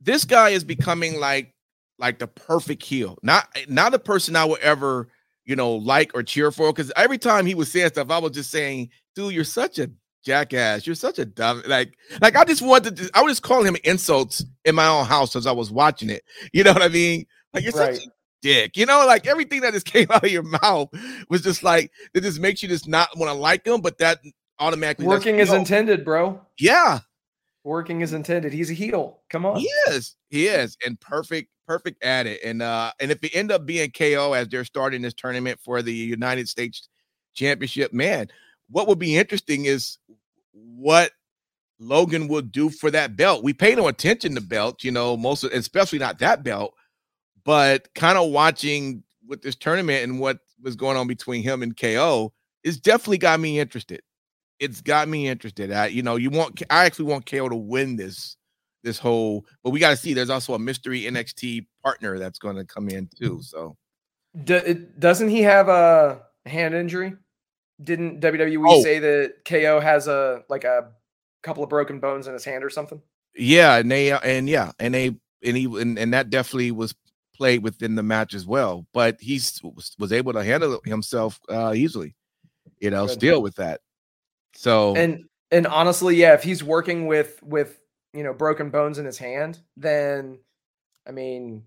this 0.00 0.24
guy 0.24 0.50
is 0.50 0.64
becoming 0.64 1.20
like 1.20 1.52
like 1.98 2.18
the 2.18 2.26
perfect 2.26 2.82
heel. 2.82 3.18
Not 3.22 3.48
not 3.68 3.92
a 3.92 3.98
person 3.98 4.36
I 4.36 4.46
would 4.46 4.60
ever, 4.60 5.08
you 5.46 5.56
know, 5.56 5.72
like 5.76 6.10
or 6.14 6.22
cheer 6.22 6.50
for. 6.52 6.72
Because 6.72 6.92
every 6.96 7.18
time 7.18 7.46
he 7.46 7.54
was 7.54 7.72
saying 7.72 7.88
stuff, 7.88 8.10
I 8.10 8.18
was 8.18 8.32
just 8.32 8.50
saying, 8.50 8.90
dude, 9.14 9.32
you're 9.32 9.44
such 9.44 9.78
a 9.78 9.90
jackass. 10.24 10.86
You're 10.86 10.96
such 10.96 11.18
a 11.18 11.24
dumb 11.24 11.62
like 11.66 11.94
like 12.20 12.36
I 12.36 12.44
just 12.44 12.60
wanted 12.60 12.96
to 12.96 13.10
I 13.14 13.22
was 13.22 13.30
just 13.32 13.42
calling 13.42 13.66
him 13.68 13.76
insults 13.84 14.44
in 14.64 14.74
my 14.74 14.86
own 14.88 15.06
house 15.06 15.36
as 15.36 15.46
I 15.46 15.52
was 15.52 15.70
watching 15.70 16.10
it. 16.10 16.24
You 16.52 16.64
know 16.64 16.72
what 16.72 16.82
I 16.82 16.88
mean? 16.88 17.26
Like 17.54 17.64
you're 17.64 17.72
Right. 17.72 17.94
such 17.94 18.04
a 18.06 18.10
dick. 18.42 18.76
You 18.76 18.86
know, 18.86 19.06
like 19.06 19.26
everything 19.26 19.60
that 19.62 19.72
just 19.72 19.86
came 19.92 20.08
out 20.10 20.24
of 20.24 20.30
your 20.30 20.42
mouth 20.42 20.88
was 21.30 21.42
just 21.42 21.62
like 21.62 21.90
it 22.12 22.22
just 22.22 22.40
makes 22.40 22.62
you 22.62 22.68
just 22.68 22.88
not 22.88 23.16
want 23.16 23.30
to 23.30 23.38
like 23.38 23.64
him, 23.66 23.80
but 23.80 23.98
that 23.98 24.18
automatically 24.58 25.06
working 25.06 25.40
as 25.40 25.52
intended, 25.52 26.04
bro. 26.04 26.40
Yeah, 26.58 27.00
working 27.62 28.00
is 28.00 28.12
intended. 28.12 28.52
He's 28.52 28.70
a 28.70 28.74
heel. 28.74 29.20
Come 29.30 29.46
on. 29.46 29.60
He 29.60 29.70
is. 29.88 30.16
He 30.28 30.46
is, 30.48 30.76
and 30.84 30.98
perfect, 31.00 31.50
perfect 31.66 32.02
at 32.04 32.26
it. 32.26 32.40
And 32.44 32.62
uh, 32.62 32.92
and 33.00 33.10
if 33.10 33.22
it 33.22 33.34
end 33.34 33.52
up 33.52 33.66
being 33.66 33.90
KO 33.90 34.32
as 34.32 34.48
they're 34.48 34.64
starting 34.64 35.02
this 35.02 35.14
tournament 35.14 35.58
for 35.62 35.82
the 35.82 35.92
United 35.92 36.48
States 36.48 36.88
Championship, 37.34 37.92
man, 37.92 38.28
what 38.70 38.88
would 38.88 38.98
be 38.98 39.16
interesting 39.16 39.66
is 39.66 39.98
what 40.52 41.12
Logan 41.78 42.28
will 42.28 42.42
do 42.42 42.70
for 42.70 42.90
that 42.90 43.16
belt. 43.16 43.42
We 43.42 43.52
pay 43.52 43.74
no 43.74 43.88
attention 43.88 44.34
to 44.34 44.40
belts, 44.40 44.84
you 44.84 44.90
know, 44.90 45.16
most 45.16 45.44
of, 45.44 45.52
especially 45.52 45.98
not 45.98 46.18
that 46.20 46.42
belt, 46.42 46.74
but 47.44 47.92
kind 47.94 48.16
of 48.18 48.30
watching 48.30 49.02
with 49.26 49.42
this 49.42 49.56
tournament 49.56 50.04
and 50.04 50.20
what 50.20 50.38
was 50.62 50.76
going 50.76 50.96
on 50.96 51.06
between 51.06 51.42
him 51.42 51.62
and 51.62 51.76
KO 51.76 52.32
is 52.64 52.78
definitely 52.78 53.18
got 53.18 53.40
me 53.40 53.58
interested. 53.58 54.00
It's 54.58 54.80
got 54.80 55.08
me 55.08 55.28
interested. 55.28 55.70
I, 55.70 55.86
you 55.88 56.02
know, 56.02 56.16
you 56.16 56.30
want 56.30 56.62
I 56.70 56.86
actually 56.86 57.06
want 57.06 57.30
KO 57.30 57.48
to 57.48 57.56
win 57.56 57.96
this 57.96 58.36
this 58.86 58.98
whole, 58.98 59.44
but 59.62 59.70
we 59.70 59.80
got 59.80 59.90
to 59.90 59.96
see. 59.96 60.14
There's 60.14 60.30
also 60.30 60.54
a 60.54 60.58
mystery 60.58 61.02
NXT 61.02 61.66
partner 61.82 62.18
that's 62.18 62.38
going 62.38 62.56
to 62.56 62.64
come 62.64 62.88
in 62.88 63.10
too. 63.14 63.42
So, 63.42 63.76
doesn't 64.44 65.28
he 65.28 65.42
have 65.42 65.68
a 65.68 66.22
hand 66.46 66.74
injury? 66.74 67.14
Didn't 67.82 68.20
WWE 68.20 68.64
oh. 68.66 68.82
say 68.82 68.98
that 69.00 69.44
KO 69.44 69.80
has 69.80 70.08
a 70.08 70.44
like 70.48 70.64
a 70.64 70.92
couple 71.42 71.62
of 71.62 71.68
broken 71.68 72.00
bones 72.00 72.26
in 72.26 72.32
his 72.32 72.44
hand 72.44 72.64
or 72.64 72.70
something? 72.70 73.02
Yeah, 73.34 73.76
and 73.76 73.90
they 73.90 74.12
and 74.12 74.48
yeah, 74.48 74.72
and 74.78 74.94
they 74.94 75.16
and 75.42 75.56
he 75.56 75.64
and, 75.64 75.98
and 75.98 76.14
that 76.14 76.30
definitely 76.30 76.70
was 76.70 76.94
played 77.34 77.62
within 77.62 77.96
the 77.96 78.02
match 78.02 78.32
as 78.32 78.46
well. 78.46 78.86
But 78.94 79.20
he's 79.20 79.60
was 79.98 80.12
able 80.12 80.32
to 80.32 80.44
handle 80.44 80.80
himself 80.84 81.40
uh 81.50 81.74
easily, 81.74 82.14
you 82.78 82.90
know, 82.90 83.06
Good. 83.06 83.12
still 83.12 83.42
with 83.42 83.56
that. 83.56 83.80
So 84.54 84.94
and 84.94 85.24
and 85.50 85.66
honestly, 85.66 86.16
yeah, 86.16 86.34
if 86.34 86.42
he's 86.42 86.64
working 86.64 87.08
with 87.08 87.42
with 87.42 87.78
you 88.16 88.24
know 88.24 88.32
broken 88.32 88.70
bones 88.70 88.98
in 88.98 89.04
his 89.04 89.18
hand, 89.18 89.60
then 89.76 90.38
I 91.06 91.12
mean, 91.12 91.64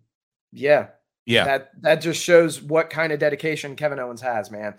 yeah, 0.51 0.87
yeah, 1.25 1.45
that 1.45 1.71
that 1.81 2.01
just 2.01 2.21
shows 2.21 2.61
what 2.61 2.89
kind 2.89 3.13
of 3.13 3.19
dedication 3.19 3.75
Kevin 3.75 3.99
Owens 3.99 4.21
has, 4.21 4.49
man. 4.51 4.75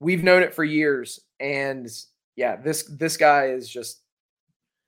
We've 0.00 0.22
known 0.22 0.42
it 0.42 0.54
for 0.54 0.64
years, 0.64 1.20
and 1.40 1.88
yeah, 2.36 2.56
this 2.56 2.84
this 2.84 3.16
guy 3.16 3.46
is 3.46 3.68
just 3.68 4.02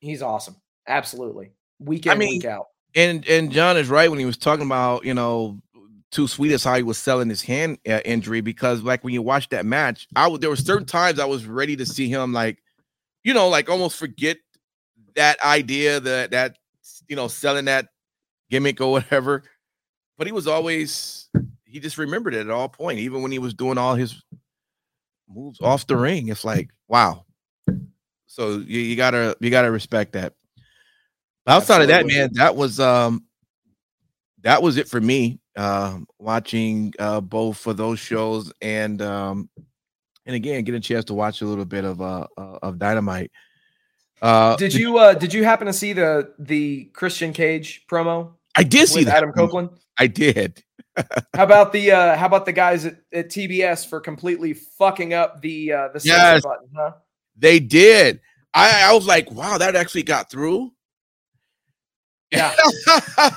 he's 0.01 0.22
awesome, 0.22 0.57
absolutely, 0.87 1.53
week 1.79 2.07
in 2.07 2.12
I 2.12 2.14
mean, 2.16 2.29
week 2.29 2.44
out. 2.44 2.66
And 2.94 3.27
and 3.29 3.51
John 3.51 3.77
is 3.77 3.88
right 3.88 4.11
when 4.11 4.18
he 4.18 4.27
was 4.27 4.37
talking 4.37 4.66
about 4.66 5.05
you 5.05 5.14
know 5.14 5.61
too 6.11 6.29
sweet 6.29 6.53
as 6.53 6.64
how 6.64 6.75
he 6.77 6.83
was 6.83 6.99
selling 6.99 7.29
his 7.29 7.42
hand 7.42 7.79
uh, 7.88 8.01
injury 8.05 8.40
because 8.40 8.83
like 8.83 9.03
when 9.05 9.12
you 9.12 9.22
watch 9.22 9.49
that 9.51 9.66
match, 9.66 10.07
I 10.14 10.25
w- 10.25 10.38
there 10.38 10.51
were 10.51 10.57
certain 10.57 10.87
times 10.87 11.18
I 11.18 11.25
was 11.25 11.46
ready 11.46 11.77
to 11.77 11.87
see 11.87 12.09
him 12.09 12.33
like, 12.33 12.62
you 13.25 13.35
know, 13.35 13.49
like 13.49 13.68
almost 13.68 13.99
forget 13.99 14.38
that 15.16 15.42
idea 15.42 16.00
that 16.00 16.31
that 16.31 16.57
you 17.09 17.16
know 17.16 17.29
selling 17.29 17.66
that 17.66 17.88
gimmick 18.50 18.81
or 18.81 18.92
whatever, 18.92 19.42
but 20.16 20.26
he 20.26 20.33
was 20.33 20.46
always 20.46 21.29
he 21.64 21.81
just 21.81 21.98
remembered 21.98 22.35
it 22.35 22.40
at 22.40 22.50
all 22.50 22.68
point, 22.68 23.00
even 23.00 23.22
when 23.22 23.33
he 23.33 23.38
was 23.38 23.55
doing 23.55 23.79
all 23.79 23.94
his 23.94 24.22
moves 25.29 25.61
off 25.61 25.87
the 25.87 25.96
ring. 25.96 26.29
It's 26.29 26.44
like 26.44 26.70
wow. 26.88 27.24
So 28.26 28.59
you, 28.59 28.81
you 28.81 28.96
gotta 28.96 29.37
you 29.40 29.50
gotta 29.50 29.70
respect 29.70 30.12
that. 30.12 30.35
Outside 31.46 31.83
Absolutely. 31.83 31.85
of 31.85 31.88
that, 31.88 32.07
man, 32.07 32.31
that 32.35 32.57
was 32.57 32.81
um 32.81 33.24
that 34.42 34.62
was 34.62 34.76
it 34.76 34.88
for 34.88 35.00
me. 35.00 35.40
Um, 35.57 36.07
watching 36.18 36.92
uh 36.98 37.20
both 37.20 37.57
for 37.57 37.72
those 37.72 37.98
shows 37.98 38.52
and 38.61 39.00
um 39.00 39.48
and 40.26 40.37
again 40.37 40.64
get 40.64 40.74
a 40.74 40.81
chance 40.81 41.07
to 41.07 41.14
watch 41.14 41.40
a 41.40 41.46
little 41.46 41.64
bit 41.64 41.85
of 41.85 42.02
uh, 42.02 42.26
uh 42.37 42.59
of 42.62 42.79
Dynamite. 42.79 43.31
Uh 44.22 44.57
did 44.57 44.72
you 44.72 44.98
uh 44.98 45.14
did 45.14 45.35
you 45.35 45.44
happen 45.44 45.66
to 45.66 45.72
see 45.72 45.92
the 45.92 46.33
the 46.38 46.85
Christian 46.92 47.33
Cage 47.33 47.87
promo? 47.87 48.33
I 48.55 48.62
did 48.62 48.88
see 48.88 49.05
that. 49.05 49.16
Adam 49.16 49.33
Copeland. 49.33 49.70
I 49.98 50.07
did. 50.07 50.62
how 51.35 51.44
about 51.44 51.72
the 51.72 51.92
uh 51.92 52.16
how 52.16 52.26
about 52.26 52.46
the 52.46 52.52
guys 52.52 52.87
at, 52.87 52.96
at 53.12 53.29
TBS 53.29 53.87
for 53.87 54.00
completely 54.00 54.55
fucking 54.55 55.12
up 55.12 55.42
the 55.42 55.72
uh 55.72 55.88
the 55.88 56.00
yes, 56.02 56.42
button, 56.42 56.68
huh? 56.74 56.92
They 57.37 57.61
did. 57.61 58.20
I 58.55 58.90
I 58.90 58.94
was 58.94 59.07
like, 59.07 59.31
wow, 59.31 59.59
that 59.59 59.76
actually 59.76 60.05
got 60.05 60.31
through. 60.31 60.72
Yeah. 62.31 62.55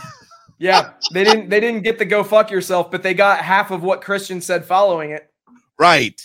yeah. 0.59 0.91
They 1.13 1.23
didn't 1.23 1.49
they 1.49 1.59
didn't 1.59 1.83
get 1.83 1.99
the 1.99 2.05
go 2.05 2.23
fuck 2.23 2.49
yourself, 2.51 2.89
but 2.89 3.03
they 3.03 3.13
got 3.13 3.39
half 3.39 3.71
of 3.71 3.83
what 3.83 4.01
Christian 4.01 4.39
said 4.41 4.65
following 4.65 5.11
it. 5.11 5.29
Right. 5.77 6.21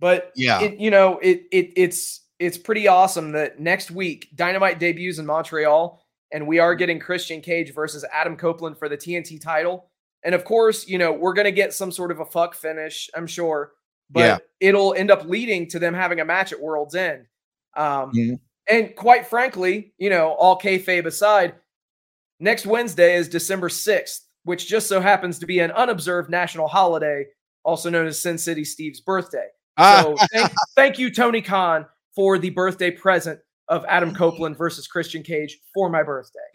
But 0.00 0.32
yeah, 0.36 0.60
it, 0.62 0.78
you 0.78 0.90
know, 0.90 1.18
it 1.18 1.44
it 1.50 1.72
it's 1.76 2.20
it's 2.38 2.58
pretty 2.58 2.88
awesome 2.88 3.32
that 3.32 3.60
next 3.60 3.90
week 3.90 4.28
Dynamite 4.34 4.78
debuts 4.78 5.18
in 5.18 5.26
Montreal, 5.26 6.00
and 6.32 6.46
we 6.46 6.58
are 6.58 6.74
getting 6.74 6.98
Christian 6.98 7.40
Cage 7.40 7.74
versus 7.74 8.04
Adam 8.12 8.36
Copeland 8.36 8.78
for 8.78 8.88
the 8.88 8.96
TNT 8.96 9.40
title. 9.40 9.90
And 10.22 10.34
of 10.34 10.44
course, 10.44 10.88
you 10.88 10.98
know, 10.98 11.12
we're 11.12 11.32
gonna 11.34 11.50
get 11.50 11.72
some 11.72 11.92
sort 11.92 12.10
of 12.10 12.20
a 12.20 12.24
fuck 12.24 12.54
finish, 12.54 13.08
I'm 13.14 13.26
sure, 13.26 13.72
but 14.10 14.20
yeah. 14.20 14.38
it'll 14.60 14.94
end 14.94 15.10
up 15.10 15.24
leading 15.24 15.68
to 15.68 15.78
them 15.78 15.94
having 15.94 16.20
a 16.20 16.24
match 16.24 16.52
at 16.52 16.60
World's 16.60 16.94
End. 16.94 17.26
Um, 17.76 18.12
mm-hmm. 18.12 18.34
And 18.68 18.94
quite 18.94 19.26
frankly, 19.26 19.94
you 19.98 20.10
know, 20.10 20.32
all 20.32 20.58
kayfabe 20.58 21.06
aside, 21.06 21.54
next 22.38 22.66
Wednesday 22.66 23.16
is 23.16 23.28
December 23.28 23.68
6th, 23.68 24.20
which 24.44 24.68
just 24.68 24.88
so 24.88 25.00
happens 25.00 25.38
to 25.38 25.46
be 25.46 25.60
an 25.60 25.70
unobserved 25.70 26.28
national 26.30 26.68
holiday, 26.68 27.26
also 27.64 27.88
known 27.88 28.06
as 28.06 28.20
Sin 28.20 28.36
City 28.36 28.64
Steve's 28.64 29.00
birthday. 29.00 29.46
So 29.78 30.16
thank, 30.32 30.52
thank 30.74 30.98
you, 30.98 31.10
Tony 31.10 31.40
Khan, 31.40 31.86
for 32.14 32.38
the 32.38 32.50
birthday 32.50 32.90
present 32.90 33.40
of 33.68 33.84
Adam 33.88 34.14
Copeland 34.14 34.56
versus 34.56 34.86
Christian 34.86 35.22
Cage 35.22 35.58
for 35.74 35.88
my 35.90 36.02
birthday. 36.02 36.38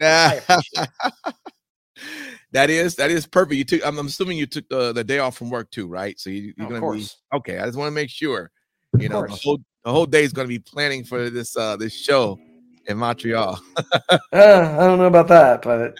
that 2.52 2.70
is 2.70 2.96
that 2.96 3.10
is 3.10 3.26
perfect. 3.26 3.56
You 3.56 3.64
took. 3.64 3.86
I'm, 3.86 3.98
I'm 3.98 4.06
assuming 4.06 4.38
you 4.38 4.46
took 4.46 4.68
the, 4.68 4.92
the 4.92 5.04
day 5.04 5.18
off 5.18 5.36
from 5.36 5.50
work 5.50 5.70
too, 5.70 5.86
right? 5.86 6.18
So 6.18 6.30
you, 6.30 6.54
are 6.60 6.66
gonna 6.66 6.92
be 6.92 7.06
okay. 7.34 7.58
I 7.58 7.66
just 7.66 7.78
want 7.78 7.88
to 7.88 7.94
make 7.94 8.10
sure. 8.10 8.50
You 8.98 9.08
know, 9.08 9.22
the 9.22 9.38
whole 9.42 9.58
the 9.84 9.90
whole 9.90 10.06
day 10.06 10.22
is 10.22 10.32
going 10.32 10.46
to 10.46 10.52
be 10.52 10.58
planning 10.58 11.04
for 11.04 11.28
this 11.30 11.56
uh 11.56 11.76
this 11.76 11.92
show 11.92 12.38
in 12.86 12.96
Montreal. 12.98 13.60
uh, 13.76 14.16
I 14.32 14.86
don't 14.86 14.98
know 14.98 15.06
about 15.06 15.28
that, 15.28 15.62
but 15.62 15.98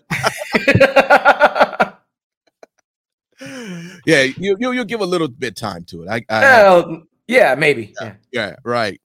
yeah, 4.07 4.23
you, 4.23 4.57
you 4.59 4.73
you'll 4.73 4.85
give 4.85 5.01
a 5.01 5.07
little 5.07 5.29
bit 5.29 5.57
time 5.57 5.85
to 5.87 6.03
it. 6.03 6.09
I, 6.09 6.25
I 6.29 6.41
well, 6.41 7.03
yeah, 7.27 7.55
maybe. 7.55 7.95
Yeah, 8.01 8.15
yeah, 8.33 8.57
right. 8.65 9.01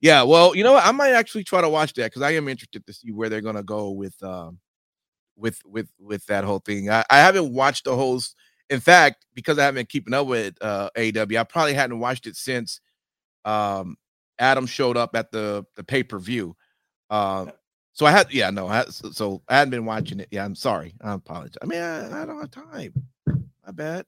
Yeah, 0.00 0.22
well, 0.22 0.54
you 0.54 0.62
know 0.62 0.74
what? 0.74 0.86
I 0.86 0.92
might 0.92 1.12
actually 1.12 1.44
try 1.44 1.60
to 1.60 1.68
watch 1.68 1.92
that 1.94 2.04
because 2.04 2.22
I 2.22 2.32
am 2.32 2.48
interested 2.48 2.86
to 2.86 2.92
see 2.92 3.10
where 3.10 3.28
they're 3.28 3.40
gonna 3.40 3.64
go 3.64 3.90
with 3.90 4.20
um 4.22 4.58
with 5.36 5.60
with 5.66 5.88
with 5.98 6.24
that 6.26 6.44
whole 6.44 6.60
thing. 6.60 6.90
I, 6.90 7.04
I 7.10 7.18
haven't 7.18 7.52
watched 7.52 7.84
the 7.84 7.94
whole. 7.96 8.20
In 8.70 8.80
fact, 8.80 9.24
because 9.34 9.58
I 9.58 9.64
haven't 9.64 9.80
been 9.80 9.86
keeping 9.86 10.14
up 10.14 10.26
with 10.26 10.54
uh 10.60 10.90
AEW, 10.96 11.38
I 11.40 11.44
probably 11.44 11.74
hadn't 11.74 11.98
watched 11.98 12.26
it 12.26 12.36
since 12.36 12.80
um 13.44 13.96
Adam 14.38 14.66
showed 14.66 14.96
up 14.96 15.16
at 15.16 15.32
the 15.32 15.64
the 15.76 15.82
pay 15.84 16.02
per 16.02 16.18
view. 16.18 16.56
Uh, 17.10 17.46
so 17.92 18.06
I 18.06 18.12
had, 18.12 18.32
yeah, 18.32 18.50
no, 18.50 18.68
I 18.68 18.76
had, 18.76 18.92
so 18.92 19.42
I 19.48 19.56
hadn't 19.56 19.70
been 19.70 19.84
watching 19.84 20.20
it. 20.20 20.28
Yeah, 20.30 20.44
I'm 20.44 20.54
sorry. 20.54 20.94
I 21.00 21.14
apologize. 21.14 21.56
I 21.62 21.66
mean, 21.66 21.80
I, 21.80 22.22
I 22.22 22.26
don't 22.26 22.40
have 22.40 22.50
time. 22.50 22.92
My 23.26 23.72
bad. 23.72 24.06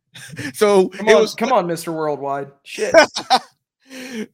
so 0.54 0.88
come 0.88 1.08
on, 1.08 1.14
was, 1.20 1.34
come 1.34 1.52
on, 1.52 1.66
Mr. 1.68 1.94
Worldwide. 1.94 2.50
Shit. 2.64 2.94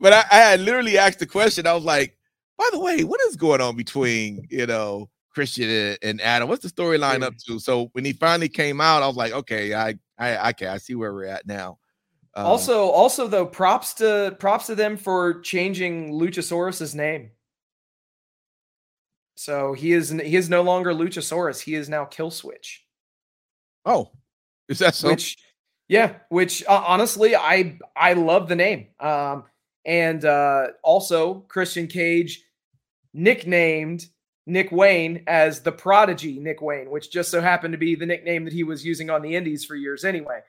but 0.00 0.12
I, 0.12 0.24
I 0.30 0.36
had 0.36 0.60
literally 0.60 0.98
asked 0.98 1.18
the 1.18 1.26
question. 1.26 1.66
I 1.66 1.74
was 1.74 1.84
like, 1.84 2.16
by 2.58 2.68
the 2.72 2.80
way, 2.80 3.04
what 3.04 3.20
is 3.22 3.36
going 3.36 3.60
on 3.60 3.76
between 3.76 4.46
you 4.50 4.66
know 4.66 5.08
Christian 5.30 5.96
and, 6.02 6.20
Adam? 6.20 6.48
What's 6.48 6.62
the 6.62 6.70
storyline 6.70 7.22
up 7.22 7.34
to? 7.46 7.58
So 7.58 7.88
when 7.92 8.04
he 8.04 8.12
finally 8.12 8.48
came 8.48 8.80
out, 8.80 9.02
I 9.02 9.06
was 9.06 9.16
like, 9.16 9.32
okay, 9.32 9.74
I 9.74 9.94
I 10.18 10.50
okay, 10.50 10.66
I 10.66 10.78
see 10.78 10.94
where 10.94 11.12
we're 11.12 11.26
at 11.26 11.46
now. 11.46 11.78
Um, 12.36 12.46
also, 12.46 12.88
also 12.88 13.28
though, 13.28 13.46
props 13.46 13.94
to 13.94 14.36
props 14.38 14.66
to 14.66 14.74
them 14.74 14.96
for 14.96 15.40
changing 15.40 16.12
Luchasaurus's 16.12 16.94
name. 16.94 17.30
So 19.36 19.72
he 19.72 19.92
is 19.92 20.10
he 20.10 20.36
is 20.36 20.48
no 20.48 20.62
longer 20.62 20.92
Luchasaurus. 20.92 21.60
He 21.60 21.74
is 21.74 21.88
now 21.88 22.04
Killswitch. 22.04 22.78
Oh, 23.84 24.10
is 24.68 24.78
that 24.78 24.94
so? 24.94 25.10
Which, 25.10 25.36
yeah. 25.88 26.16
Which 26.28 26.64
uh, 26.66 26.82
honestly, 26.86 27.36
I 27.36 27.78
I 27.96 28.14
love 28.14 28.48
the 28.48 28.56
name. 28.56 28.88
Um, 29.00 29.44
and 29.84 30.24
uh, 30.24 30.68
also 30.82 31.40
Christian 31.48 31.86
Cage 31.86 32.42
nicknamed 33.12 34.06
Nick 34.46 34.70
Wayne 34.72 35.22
as 35.26 35.60
the 35.60 35.72
Prodigy 35.72 36.38
Nick 36.38 36.60
Wayne, 36.60 36.90
which 36.90 37.10
just 37.10 37.30
so 37.30 37.40
happened 37.40 37.72
to 37.72 37.78
be 37.78 37.94
the 37.94 38.06
nickname 38.06 38.44
that 38.44 38.52
he 38.52 38.64
was 38.64 38.84
using 38.84 39.10
on 39.10 39.22
the 39.22 39.36
Indies 39.36 39.64
for 39.64 39.74
years 39.74 40.04
anyway. 40.04 40.40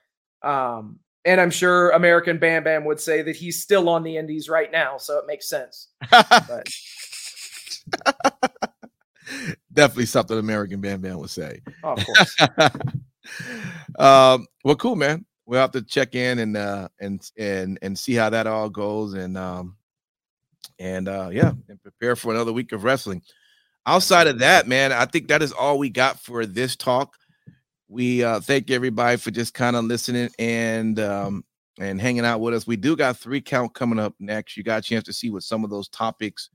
Um, 0.42 0.98
and 1.24 1.40
I'm 1.40 1.50
sure 1.50 1.90
American 1.90 2.38
Bam 2.38 2.64
Bam 2.64 2.84
would 2.84 3.00
say 3.00 3.22
that 3.22 3.36
he's 3.36 3.62
still 3.62 3.88
on 3.88 4.02
the 4.02 4.16
Indies 4.16 4.48
right 4.48 4.70
now, 4.70 4.98
so 4.98 5.18
it 5.18 5.24
makes 5.26 5.48
sense. 5.48 5.88
Definitely 9.72 10.06
something 10.06 10.38
American 10.38 10.80
Bam 10.80 11.00
Bam 11.00 11.18
would 11.18 11.30
say. 11.30 11.62
Oh, 11.82 11.94
of 11.94 12.06
course. 12.06 12.36
um, 13.98 14.46
well, 14.64 14.76
cool, 14.76 14.94
man. 14.94 15.24
We'll 15.46 15.60
have 15.60 15.70
to 15.72 15.82
check 15.82 16.14
in 16.14 16.40
and 16.40 16.56
uh, 16.56 16.88
and 17.00 17.30
and 17.38 17.78
and 17.80 17.98
see 17.98 18.14
how 18.14 18.30
that 18.30 18.46
all 18.46 18.68
goes. 18.68 19.14
And 19.14 19.38
um, 19.38 19.76
and 20.78 21.08
uh, 21.08 21.30
yeah, 21.32 21.52
and 21.68 21.82
prepare 21.82 22.16
for 22.16 22.32
another 22.32 22.52
week 22.52 22.72
of 22.72 22.84
wrestling. 22.84 23.22
Outside 23.86 24.26
of 24.26 24.40
that, 24.40 24.66
man, 24.66 24.92
I 24.92 25.04
think 25.04 25.28
that 25.28 25.42
is 25.42 25.52
all 25.52 25.78
we 25.78 25.88
got 25.88 26.18
for 26.18 26.44
this 26.44 26.74
talk. 26.74 27.16
We 27.88 28.24
uh, 28.24 28.40
thank 28.40 28.70
everybody 28.70 29.16
for 29.16 29.30
just 29.30 29.54
kind 29.54 29.76
of 29.76 29.84
listening 29.84 30.30
and 30.40 30.98
um, 30.98 31.44
and 31.78 32.00
hanging 32.00 32.24
out 32.24 32.40
with 32.40 32.54
us. 32.54 32.66
We 32.66 32.76
do 32.76 32.96
got 32.96 33.16
three 33.16 33.40
count 33.40 33.74
coming 33.74 34.00
up 34.00 34.14
next. 34.18 34.56
You 34.56 34.64
got 34.64 34.80
a 34.80 34.82
chance 34.82 35.04
to 35.04 35.12
see 35.12 35.30
what 35.30 35.44
some 35.44 35.62
of 35.62 35.70
those 35.70 35.88
topics 35.88 36.50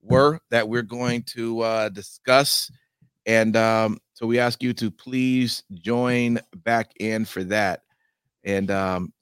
were 0.00 0.40
that 0.50 0.66
we're 0.66 0.80
going 0.80 1.24
to 1.34 1.60
uh, 1.60 1.88
discuss, 1.90 2.70
and 3.26 3.54
um, 3.56 3.98
so 4.14 4.26
we 4.26 4.38
ask 4.38 4.62
you 4.62 4.72
to 4.74 4.90
please 4.90 5.62
join 5.74 6.40
back 6.64 6.92
in 6.98 7.26
for 7.26 7.44
that. 7.44 7.82
And 8.44 8.70
um, 8.70 9.12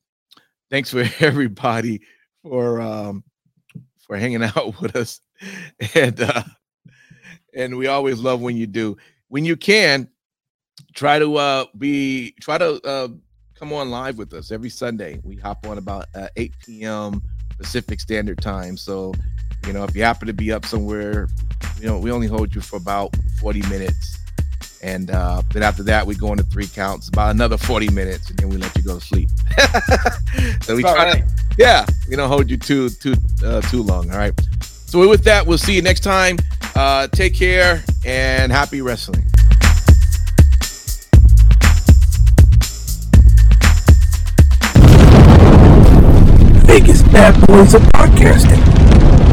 thanks 0.71 0.91
for 0.91 1.05
everybody 1.21 2.01
for 2.43 2.81
um, 2.81 3.25
for 4.07 4.17
hanging 4.17 4.43
out 4.57 4.81
with 4.81 4.97
us, 4.97 5.21
and 5.95 6.21
uh, 6.21 6.43
and 7.55 7.77
we 7.77 7.87
always 7.87 8.21
love 8.21 8.41
when 8.41 8.57
you 8.57 8.67
do. 8.67 8.97
When 9.29 9.45
you 9.45 9.57
can, 9.57 10.09
try 10.95 11.19
to 11.19 11.37
uh, 11.37 11.65
be 11.77 12.35
try 12.41 12.59
to 12.59 12.81
uh, 12.87 13.09
come 13.55 13.73
on 13.73 13.91
live 13.91 14.19
with 14.19 14.33
us 14.35 14.51
every 14.51 14.71
Sunday. 14.71 15.21
We 15.25 15.37
hop 15.37 15.67
on 15.67 15.79
about 15.79 16.07
uh, 16.15 16.29
8 16.37 16.53
p.m. 16.65 17.23
Pacific 17.59 18.01
Standard 18.01 18.41
Time. 18.41 18.77
So, 18.77 19.13
you 19.67 19.73
know, 19.73 19.85
if 19.85 19.95
you 19.97 20.03
happen 20.03 20.29
to 20.29 20.33
be 20.33 20.53
up 20.53 20.65
somewhere, 20.65 21.29
you 21.81 21.87
know, 21.87 21.99
we 21.99 22.13
only 22.13 22.29
hold 22.29 22.55
you 22.55 22.61
for 22.61 22.77
about 22.77 23.15
40 23.41 23.63
minutes. 23.69 24.19
And 24.83 25.11
uh, 25.11 25.43
then 25.53 25.63
after 25.63 25.83
that, 25.85 26.07
we 26.07 26.15
go 26.15 26.31
into 26.33 26.45
three 26.45 26.67
counts, 26.67 27.09
about 27.09 27.31
another 27.31 27.57
40 27.57 27.91
minutes, 27.91 28.31
and 28.31 28.39
then 28.39 28.49
we 28.49 28.57
let 28.57 28.77
you 28.77 28.83
go 28.83 28.99
to 28.99 29.05
sleep. 29.05 29.29
so 30.63 30.77
we 30.77 30.83
try 30.83 30.95
right. 30.95 31.15
to, 31.19 31.45
yeah, 31.59 31.85
we 32.09 32.17
don't 32.17 32.29
hold 32.29 32.49
you 32.49 32.57
too 32.57 32.89
too 32.89 33.15
uh, 33.45 33.61
too 33.63 33.83
long. 33.83 34.11
All 34.11 34.19
right. 34.19 34.39
So 34.63 35.07
with 35.09 35.25
that, 35.25 35.47
we'll 35.47 35.59
see 35.59 35.75
you 35.75 35.83
next 35.83 36.01
time. 36.01 36.39
Uh, 36.75 37.09
take 37.09 37.35
care 37.35 37.83
and 38.05 38.53
happy 38.53 38.81
wrestling. 38.81 39.25
Vegas 46.67 47.03
Bad 47.03 47.47
Boys 47.47 47.75
of 47.75 47.83
Podcasting. 47.83 49.28